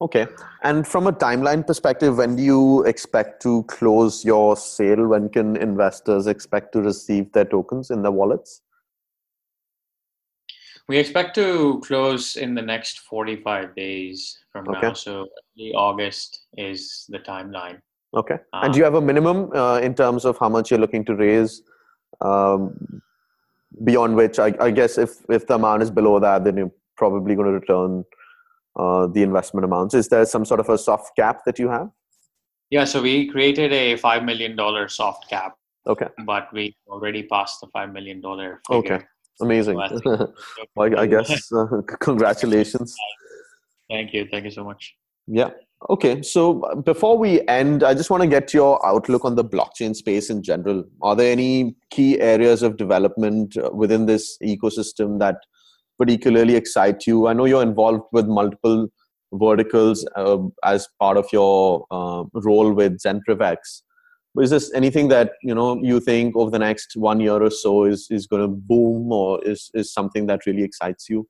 Okay. 0.04 0.28
And 0.64 0.86
from 0.86 1.08
a 1.08 1.14
timeline 1.14 1.66
perspective, 1.66 2.18
when 2.18 2.36
do 2.36 2.44
you 2.44 2.84
expect 2.84 3.42
to 3.44 3.64
close 3.70 4.26
your 4.26 4.58
sale? 4.58 5.08
When 5.08 5.30
can 5.30 5.56
investors 5.56 6.28
expect 6.28 6.74
to 6.74 6.82
receive 6.82 7.32
their 7.32 7.46
tokens 7.46 7.90
in 7.90 8.02
their 8.02 8.12
wallets? 8.12 8.62
We 10.90 10.98
expect 10.98 11.36
to 11.36 11.82
close 11.86 12.36
in 12.36 12.54
the 12.54 12.62
next 12.62 13.00
45 13.00 13.74
days 13.76 14.40
from 14.52 14.68
okay. 14.68 14.88
now. 14.88 14.94
So 14.94 15.30
early 15.58 15.72
August 15.74 16.42
is 16.58 17.06
the 17.08 17.20
timeline. 17.20 17.80
Okay. 18.14 18.36
Um, 18.52 18.64
and 18.66 18.74
do 18.74 18.80
you 18.80 18.84
have 18.84 18.96
a 18.96 19.02
minimum 19.02 19.52
uh, 19.56 19.80
in 19.80 19.96
terms 19.96 20.26
of 20.26 20.38
how 20.38 20.50
much 20.50 20.70
you're 20.70 20.82
looking 20.82 21.06
to 21.06 21.16
raise? 21.16 21.62
Um, 22.20 23.02
beyond 23.86 24.18
which, 24.18 24.38
I, 24.38 24.54
I, 24.60 24.70
guess, 24.70 24.98
if 24.98 25.22
if 25.30 25.48
the 25.48 25.56
amount 25.56 25.82
is 25.82 25.90
below 25.90 26.20
that, 26.20 26.44
then 26.44 26.58
you're 26.58 26.72
probably 26.98 27.36
going 27.36 27.48
to 27.48 27.54
return 27.54 28.04
uh, 28.76 29.08
the 29.08 29.22
investment 29.22 29.66
amounts. 29.66 29.94
Is 29.94 30.08
there 30.08 30.26
some 30.26 30.46
sort 30.46 30.60
of 30.60 30.70
a 30.70 30.78
soft 30.78 31.16
cap 31.16 31.42
that 31.46 31.60
you 31.60 31.70
have? 31.70 31.90
Yeah. 32.70 32.86
So 32.86 33.02
we 33.02 33.28
created 33.28 33.72
a 33.72 33.98
five 33.98 34.24
million 34.24 34.56
dollar 34.56 34.88
soft 34.88 35.30
cap. 35.30 35.56
Okay. 35.86 36.08
But 36.26 36.52
we 36.54 36.76
already 36.88 37.24
passed 37.24 37.62
the 37.62 37.68
five 37.68 37.92
million 37.92 38.22
dollar. 38.22 38.62
Okay. 38.70 39.02
Amazing. 39.42 39.80
So 40.04 40.34
well, 40.76 41.00
I 41.00 41.06
guess 41.06 41.52
uh, 41.52 41.66
congratulations. 42.00 42.96
Thank 43.90 44.14
you. 44.14 44.28
Thank 44.30 44.46
you 44.46 44.52
so 44.52 44.64
much. 44.64 44.96
Yeah. 45.28 45.50
Okay, 45.90 46.22
so 46.22 46.62
uh, 46.62 46.76
before 46.76 47.18
we 47.18 47.46
end, 47.48 47.84
I 47.84 47.94
just 47.94 48.10
want 48.10 48.24
to 48.24 48.30
get 48.30 48.54
your 48.54 48.86
outlook 48.86 49.26
on 49.26 49.36
the 49.36 49.44
blockchain 49.44 49.94
space 49.94 50.30
in 50.30 50.42
general. 50.42 50.86
Are 51.02 51.16
there 51.16 51.30
any 51.30 51.76
key 51.90 52.22
areas 52.22 52.64
of 52.64 52.78
development 52.78 53.58
uh, 53.58 53.70
within 53.74 54.06
this 54.06 54.38
ecosystem 54.42 55.20
that 55.20 55.36
particularly 56.04 56.56
excite 56.56 57.08
you? 57.08 57.28
I 57.28 57.34
know 57.34 57.46
you're 57.46 57.64
involved 57.64 58.04
with 58.12 58.28
multiple 58.28 58.88
verticals 59.34 60.06
uh, 60.16 60.38
as 60.64 60.88
part 61.00 61.18
of 61.18 61.28
your 61.32 61.86
uh, 61.92 62.24
role 62.34 62.74
with 62.74 63.00
ZenPrivex. 63.00 63.58
Is 64.42 64.50
this 64.50 64.74
anything 64.74 65.10
that 65.10 65.34
you 65.44 65.54
know 65.54 65.80
you 65.84 66.00
think 66.00 66.36
over 66.36 66.50
the 66.50 66.60
next 66.60 66.96
one 66.96 67.20
year 67.20 67.42
or 67.42 67.52
so 67.52 67.86
is 67.86 68.08
is 68.10 68.26
going 68.26 68.42
to 68.42 68.48
boom, 68.48 69.12
or 69.12 69.44
is 69.44 69.70
is 69.76 69.94
something 69.94 70.26
that 70.26 70.48
really 70.48 70.64
excites 70.64 71.08
you? 71.08 71.28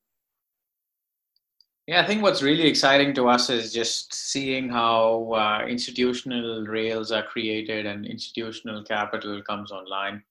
Yeah, 1.85 2.01
I 2.01 2.07
think 2.07 2.21
what's 2.23 2.41
really 2.41 2.65
exciting 2.65 3.13
to 3.15 3.27
us 3.27 3.49
is 3.49 3.73
just 3.73 4.13
seeing 4.13 4.69
how 4.69 5.33
uh, 5.33 5.65
institutional 5.67 6.65
rails 6.65 7.11
are 7.11 7.23
created 7.23 7.85
and 7.85 8.05
institutional 8.05 8.85
capital 8.85 9.41
comes 9.41 9.69
online. 9.69 10.23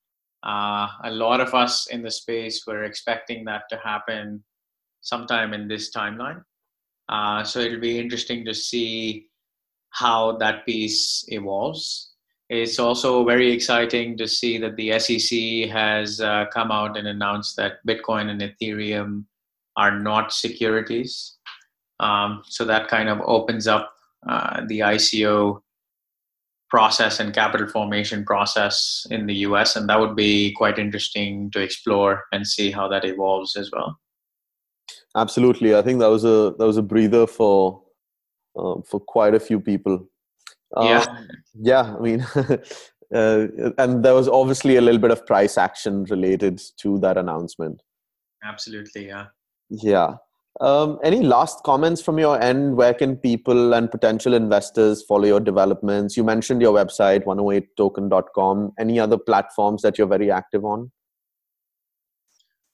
Uh, 0.42 0.88
a 1.04 1.10
lot 1.10 1.40
of 1.40 1.54
us 1.54 1.86
in 1.88 2.02
the 2.02 2.10
space 2.10 2.66
were 2.66 2.84
expecting 2.84 3.44
that 3.44 3.62
to 3.70 3.76
happen 3.76 4.42
sometime 5.00 5.52
in 5.52 5.68
this 5.68 5.94
timeline. 5.94 6.42
Uh, 7.08 7.44
so 7.44 7.60
it'll 7.60 7.80
be 7.80 7.98
interesting 7.98 8.44
to 8.44 8.54
see 8.54 9.26
how 9.90 10.36
that 10.38 10.64
piece 10.64 11.24
evolves. 11.28 12.12
It's 12.48 12.78
also 12.78 13.24
very 13.24 13.50
exciting 13.52 14.16
to 14.18 14.26
see 14.26 14.58
that 14.58 14.76
the 14.76 14.98
SEC 14.98 15.70
has 15.70 16.20
uh, 16.20 16.46
come 16.52 16.70
out 16.70 16.96
and 16.96 17.06
announced 17.06 17.56
that 17.56 17.84
Bitcoin 17.86 18.28
and 18.28 18.40
Ethereum 18.40 19.24
are 19.76 19.98
not 19.98 20.32
securities. 20.32 21.36
Um, 22.00 22.42
so 22.46 22.64
that 22.64 22.88
kind 22.88 23.08
of 23.08 23.20
opens 23.24 23.66
up 23.66 23.94
uh, 24.28 24.62
the 24.66 24.80
ICO 24.80 25.62
process 26.72 27.20
and 27.20 27.34
capital 27.34 27.68
formation 27.68 28.24
process 28.24 29.06
in 29.10 29.26
the 29.26 29.34
US, 29.48 29.76
and 29.76 29.86
that 29.90 30.00
would 30.00 30.16
be 30.16 30.52
quite 30.52 30.78
interesting 30.78 31.50
to 31.50 31.60
explore 31.60 32.24
and 32.32 32.46
see 32.46 32.70
how 32.70 32.88
that 32.88 33.04
evolves 33.04 33.56
as 33.56 33.70
well. 33.70 34.00
Absolutely, 35.14 35.76
I 35.76 35.82
think 35.82 36.00
that 36.00 36.08
was 36.08 36.24
a 36.24 36.54
that 36.58 36.66
was 36.66 36.78
a 36.78 36.82
breather 36.82 37.26
for 37.26 37.82
uh, 38.58 38.76
for 38.88 38.98
quite 39.00 39.34
a 39.34 39.40
few 39.48 39.60
people. 39.60 40.08
Uh, 40.74 40.84
yeah, 40.84 41.04
yeah. 41.60 41.94
I 41.94 42.00
mean, 42.00 42.26
uh, 43.14 43.46
and 43.76 44.02
there 44.02 44.14
was 44.14 44.26
obviously 44.26 44.76
a 44.76 44.80
little 44.80 45.00
bit 45.00 45.10
of 45.10 45.26
price 45.26 45.58
action 45.58 46.04
related 46.04 46.58
to 46.78 46.98
that 47.00 47.18
announcement. 47.18 47.82
Absolutely, 48.42 49.08
yeah. 49.08 49.26
Yeah. 49.68 50.14
Um, 50.60 50.98
any 51.02 51.22
last 51.22 51.62
comments 51.64 52.02
from 52.02 52.18
your 52.18 52.40
end? 52.40 52.76
Where 52.76 52.92
can 52.94 53.16
people 53.16 53.72
and 53.72 53.90
potential 53.90 54.34
investors 54.34 55.02
follow 55.02 55.24
your 55.24 55.40
developments? 55.40 56.16
You 56.16 56.24
mentioned 56.24 56.60
your 56.60 56.74
website, 56.74 57.24
108token.com. 57.24 58.72
Any 58.78 59.00
other 59.00 59.18
platforms 59.18 59.82
that 59.82 59.96
you're 59.96 60.06
very 60.06 60.30
active 60.30 60.64
on? 60.64 60.92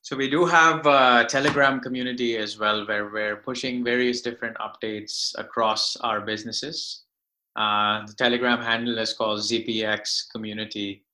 So 0.02 0.16
we 0.16 0.30
do 0.30 0.44
have 0.46 0.86
a 0.86 1.26
Telegram 1.28 1.80
community 1.80 2.36
as 2.36 2.58
well, 2.58 2.86
where 2.86 3.10
we're 3.10 3.36
pushing 3.36 3.84
various 3.84 4.22
different 4.22 4.56
updates 4.56 5.38
across 5.38 5.96
our 5.96 6.20
businesses. 6.20 7.04
Uh, 7.56 8.06
the 8.06 8.14
Telegram 8.14 8.60
handle 8.60 8.98
is 8.98 9.12
called 9.12 9.40
ZPX 9.40 10.30
Community. 10.32 11.04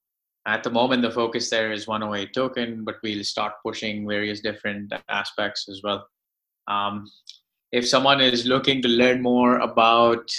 At 0.46 0.62
the 0.62 0.70
moment, 0.70 1.02
the 1.02 1.10
focus 1.10 1.50
there 1.50 1.72
is 1.72 1.86
108 1.86 2.32
token, 2.34 2.84
but 2.84 2.96
we'll 3.02 3.24
start 3.24 3.54
pushing 3.64 4.06
various 4.06 4.40
different 4.40 4.92
aspects 5.08 5.68
as 5.68 5.80
well. 5.82 6.06
Um, 6.68 7.10
if 7.72 7.88
someone 7.88 8.20
is 8.20 8.46
looking 8.46 8.80
to 8.82 8.88
learn 8.88 9.20
more 9.20 9.58
about 9.58 10.30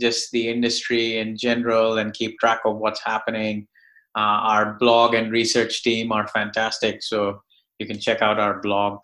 just 0.00 0.30
the 0.32 0.48
industry 0.48 1.18
in 1.18 1.36
general 1.36 1.98
and 1.98 2.12
keep 2.12 2.38
track 2.38 2.60
of 2.64 2.76
what's 2.76 3.02
happening, 3.02 3.66
uh, 4.14 4.44
our 4.52 4.74
blog 4.74 5.14
and 5.14 5.32
research 5.32 5.82
team 5.82 6.12
are 6.12 6.28
fantastic. 6.28 7.02
So 7.02 7.42
you 7.78 7.86
can 7.86 7.98
check 7.98 8.20
out 8.22 8.38
our 8.38 8.60
blog, 8.60 8.98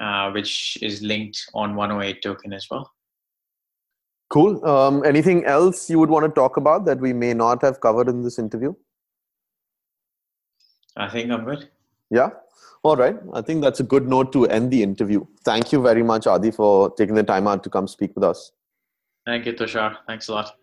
uh, 0.00 0.30
which 0.30 0.78
is 0.80 1.02
linked 1.02 1.38
on 1.54 1.74
108 1.74 2.22
token 2.22 2.52
as 2.52 2.66
well. 2.70 2.90
Cool. 4.30 4.64
Um, 4.64 5.04
anything 5.04 5.44
else 5.44 5.88
you 5.88 5.98
would 5.98 6.10
want 6.10 6.26
to 6.26 6.30
talk 6.30 6.56
about 6.56 6.84
that 6.84 6.98
we 6.98 7.12
may 7.12 7.32
not 7.32 7.62
have 7.62 7.80
covered 7.80 8.08
in 8.08 8.22
this 8.22 8.38
interview? 8.38 8.74
I 10.96 11.08
think 11.08 11.30
I'm 11.30 11.44
good. 11.44 11.68
Yeah. 12.10 12.30
All 12.82 12.96
right. 12.96 13.16
I 13.34 13.42
think 13.42 13.62
that's 13.62 13.80
a 13.80 13.82
good 13.82 14.08
note 14.08 14.32
to 14.32 14.46
end 14.46 14.70
the 14.70 14.82
interview. 14.82 15.26
Thank 15.44 15.72
you 15.72 15.82
very 15.82 16.02
much, 16.02 16.26
Adi, 16.26 16.50
for 16.50 16.90
taking 16.94 17.14
the 17.14 17.22
time 17.22 17.48
out 17.48 17.64
to 17.64 17.70
come 17.70 17.88
speak 17.88 18.14
with 18.14 18.24
us. 18.24 18.52
Thank 19.26 19.46
you, 19.46 19.52
Tushar. 19.52 19.96
Thanks 20.06 20.28
a 20.28 20.32
lot. 20.32 20.56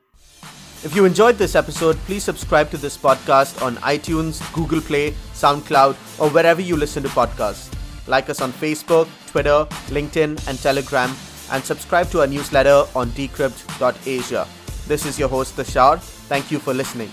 If 0.83 0.95
you 0.95 1.05
enjoyed 1.05 1.37
this 1.37 1.55
episode, 1.55 1.97
please 2.05 2.23
subscribe 2.23 2.69
to 2.71 2.77
this 2.77 2.97
podcast 2.97 3.61
on 3.61 3.75
iTunes, 3.77 4.41
Google 4.53 4.81
Play, 4.81 5.11
SoundCloud, 5.33 5.95
or 6.19 6.29
wherever 6.29 6.61
you 6.61 6.75
listen 6.75 7.03
to 7.03 7.09
podcasts. 7.09 7.71
Like 8.07 8.29
us 8.29 8.39
on 8.39 8.51
Facebook, 8.53 9.07
Twitter, 9.27 9.65
LinkedIn, 9.87 10.47
and 10.47 10.59
Telegram, 10.59 11.15
and 11.51 11.63
subscribe 11.63 12.09
to 12.11 12.21
our 12.21 12.27
newsletter 12.27 12.85
on 12.95 13.09
decrypt.asia. 13.11 14.47
This 14.87 15.05
is 15.05 15.17
your 15.17 15.29
host, 15.29 15.55
Tushar. 15.55 15.99
Thank 15.99 16.51
you 16.51 16.59
for 16.59 16.73
listening. 16.73 17.11